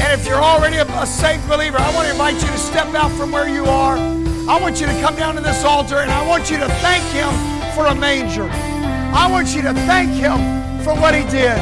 And 0.00 0.20
if 0.20 0.26
you're 0.26 0.42
already 0.42 0.76
a 0.76 1.06
saved 1.06 1.48
believer, 1.48 1.78
I 1.78 1.94
want 1.94 2.06
to 2.06 2.12
invite 2.12 2.34
you 2.34 2.48
to 2.48 2.58
step 2.58 2.94
out 2.94 3.10
from 3.12 3.32
where 3.32 3.48
you 3.48 3.64
are. 3.66 4.21
I 4.48 4.58
want 4.60 4.80
you 4.80 4.86
to 4.86 5.00
come 5.00 5.14
down 5.14 5.36
to 5.36 5.40
this 5.40 5.64
altar 5.64 5.98
and 5.98 6.10
I 6.10 6.26
want 6.26 6.50
you 6.50 6.58
to 6.58 6.68
thank 6.82 7.04
Him 7.12 7.30
for 7.74 7.86
a 7.86 7.94
manger. 7.94 8.48
I 8.50 9.28
want 9.30 9.54
you 9.54 9.62
to 9.62 9.72
thank 9.72 10.10
Him 10.10 10.38
for 10.82 10.94
what 10.94 11.14
He 11.14 11.22
did. 11.30 11.56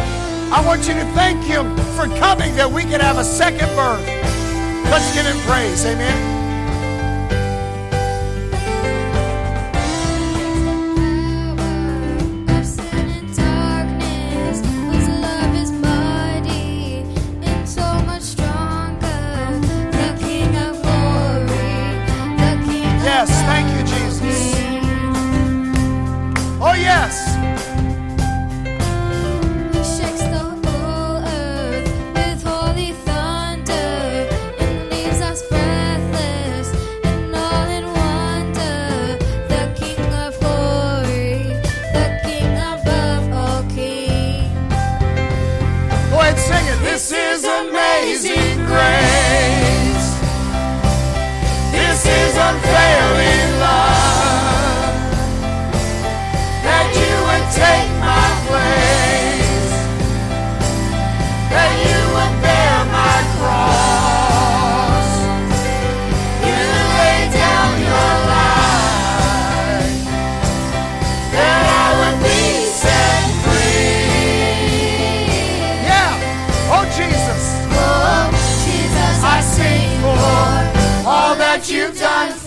I 0.53 0.65
want 0.65 0.89
you 0.89 0.95
to 0.95 1.05
thank 1.13 1.43
Him 1.45 1.77
for 1.95 2.07
coming 2.19 2.55
that 2.57 2.71
we 2.71 2.83
can 2.83 3.01
have 3.01 3.19
a 3.19 3.25
second 3.25 3.69
birth. 3.77 4.07
Let's 4.91 5.15
give 5.15 5.27
Him 5.27 5.39
praise. 5.47 5.85
Amen. 5.85 6.40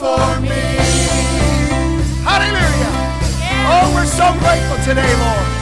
For 0.03 0.41
me. 0.41 0.49
Hallelujah. 2.27 2.93
Oh, 3.71 3.89
we're 3.95 4.05
so 4.05 4.27
grateful 4.43 4.77
today, 4.83 5.11
Lord. 5.15 5.52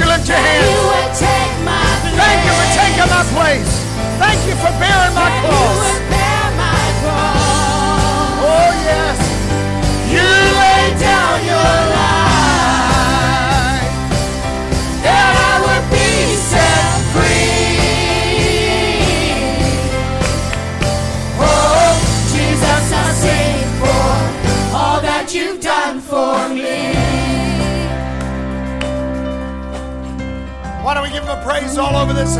You 0.00 0.06
lift 0.08 0.26
your 0.28 0.38
You 0.38 0.44
hands? 0.44 0.80
would 0.90 1.12
take 1.20 1.54
my 1.64 1.84
place. 2.00 2.16
Thank 2.16 2.40
you 2.48 2.52
for 2.56 2.68
taking 2.80 3.10
my 3.12 3.24
place. 3.36 3.72
Thank 4.18 4.40
you 4.48 4.54
for 4.56 4.72
bearing 4.80 5.14
my 5.14 5.28
cross. 5.44 6.09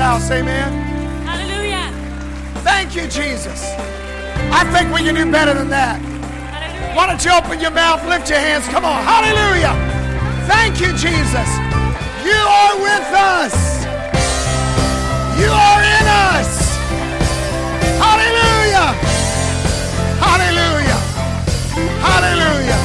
House? 0.01 0.31
Amen. 0.31 0.73
Hallelujah. 1.29 1.93
Thank 2.65 2.97
you, 2.97 3.07
Jesus. 3.07 3.69
I 4.49 4.65
think 4.73 4.93
we 4.95 5.03
can 5.05 5.15
do 5.15 5.31
better 5.31 5.53
than 5.53 5.69
that. 5.69 6.01
Hallelujah. 6.01 6.97
Why 6.97 7.07
don't 7.07 7.23
you 7.23 7.33
open 7.37 7.61
your 7.61 7.71
mouth, 7.71 8.01
lift 8.09 8.31
your 8.31 8.41
hands? 8.41 8.67
Come 8.69 8.85
on. 8.85 9.05
Hallelujah. 9.05 9.77
Thank 10.49 10.81
you, 10.81 10.91
Jesus. 10.97 11.49
You 12.25 12.33
are 12.33 12.75
with 12.81 13.09
us. 13.13 13.55
You 15.37 15.53
are 15.53 15.81
in 15.85 16.07
us. 16.33 16.51
Hallelujah. 18.01 18.89
Hallelujah. 20.17 21.01
Hallelujah. 22.01 22.81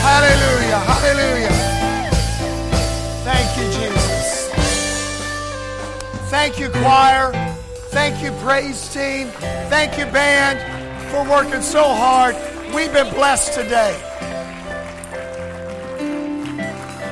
Hallelujah. 0.00 0.80
Hallelujah. 0.88 1.54
Thank 3.28 3.48
you, 3.58 3.75
choir. 6.86 7.32
Thank 7.90 8.22
you, 8.22 8.30
praise 8.42 8.92
team. 8.92 9.28
Thank 9.68 9.98
you, 9.98 10.04
band, 10.06 10.58
for 11.10 11.28
working 11.28 11.62
so 11.62 11.82
hard. 11.82 12.36
We've 12.74 12.92
been 12.92 13.12
blessed 13.14 13.54
today. 13.54 13.94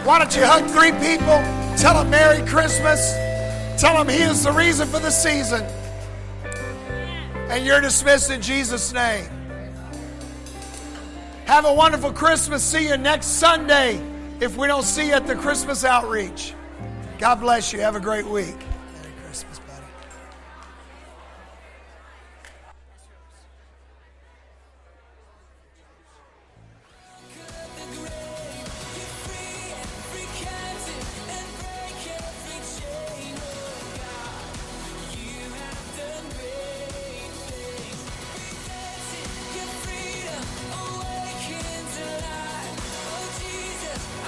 Why 0.05 0.19
don't 0.19 0.37
you 0.37 0.45
hug 0.45 0.67
three 0.67 0.93
people? 0.93 1.41
Tell 1.79 1.95
them 1.95 2.11
Merry 2.11 2.47
Christmas. 2.47 3.15
Tell 3.81 3.97
them 3.97 4.09
He 4.09 4.23
is 4.23 4.45
the 4.45 4.53
reason 4.53 4.87
for 4.89 5.01
the 5.01 5.11
season. 5.11 5.65
And 7.49 7.65
you're 7.65 7.81
dismissed 7.81 8.31
in 8.31 8.43
Jesus' 8.43 8.93
name. 8.93 9.27
Have 11.47 11.65
a 11.65 11.73
wonderful 11.73 12.13
Christmas. 12.13 12.63
See 12.63 12.89
you 12.89 12.97
next 12.97 13.27
Sunday 13.27 14.01
if 14.41 14.57
we 14.57 14.67
don't 14.67 14.85
see 14.85 15.09
you 15.09 15.15
at 15.15 15.27
the 15.27 15.35
Christmas 15.35 15.85
outreach. 15.85 16.55
God 17.19 17.37
bless 17.41 17.73
you. 17.73 17.81
Have 17.81 17.97
a 17.97 18.01
great 18.01 18.27
week. 18.27 18.57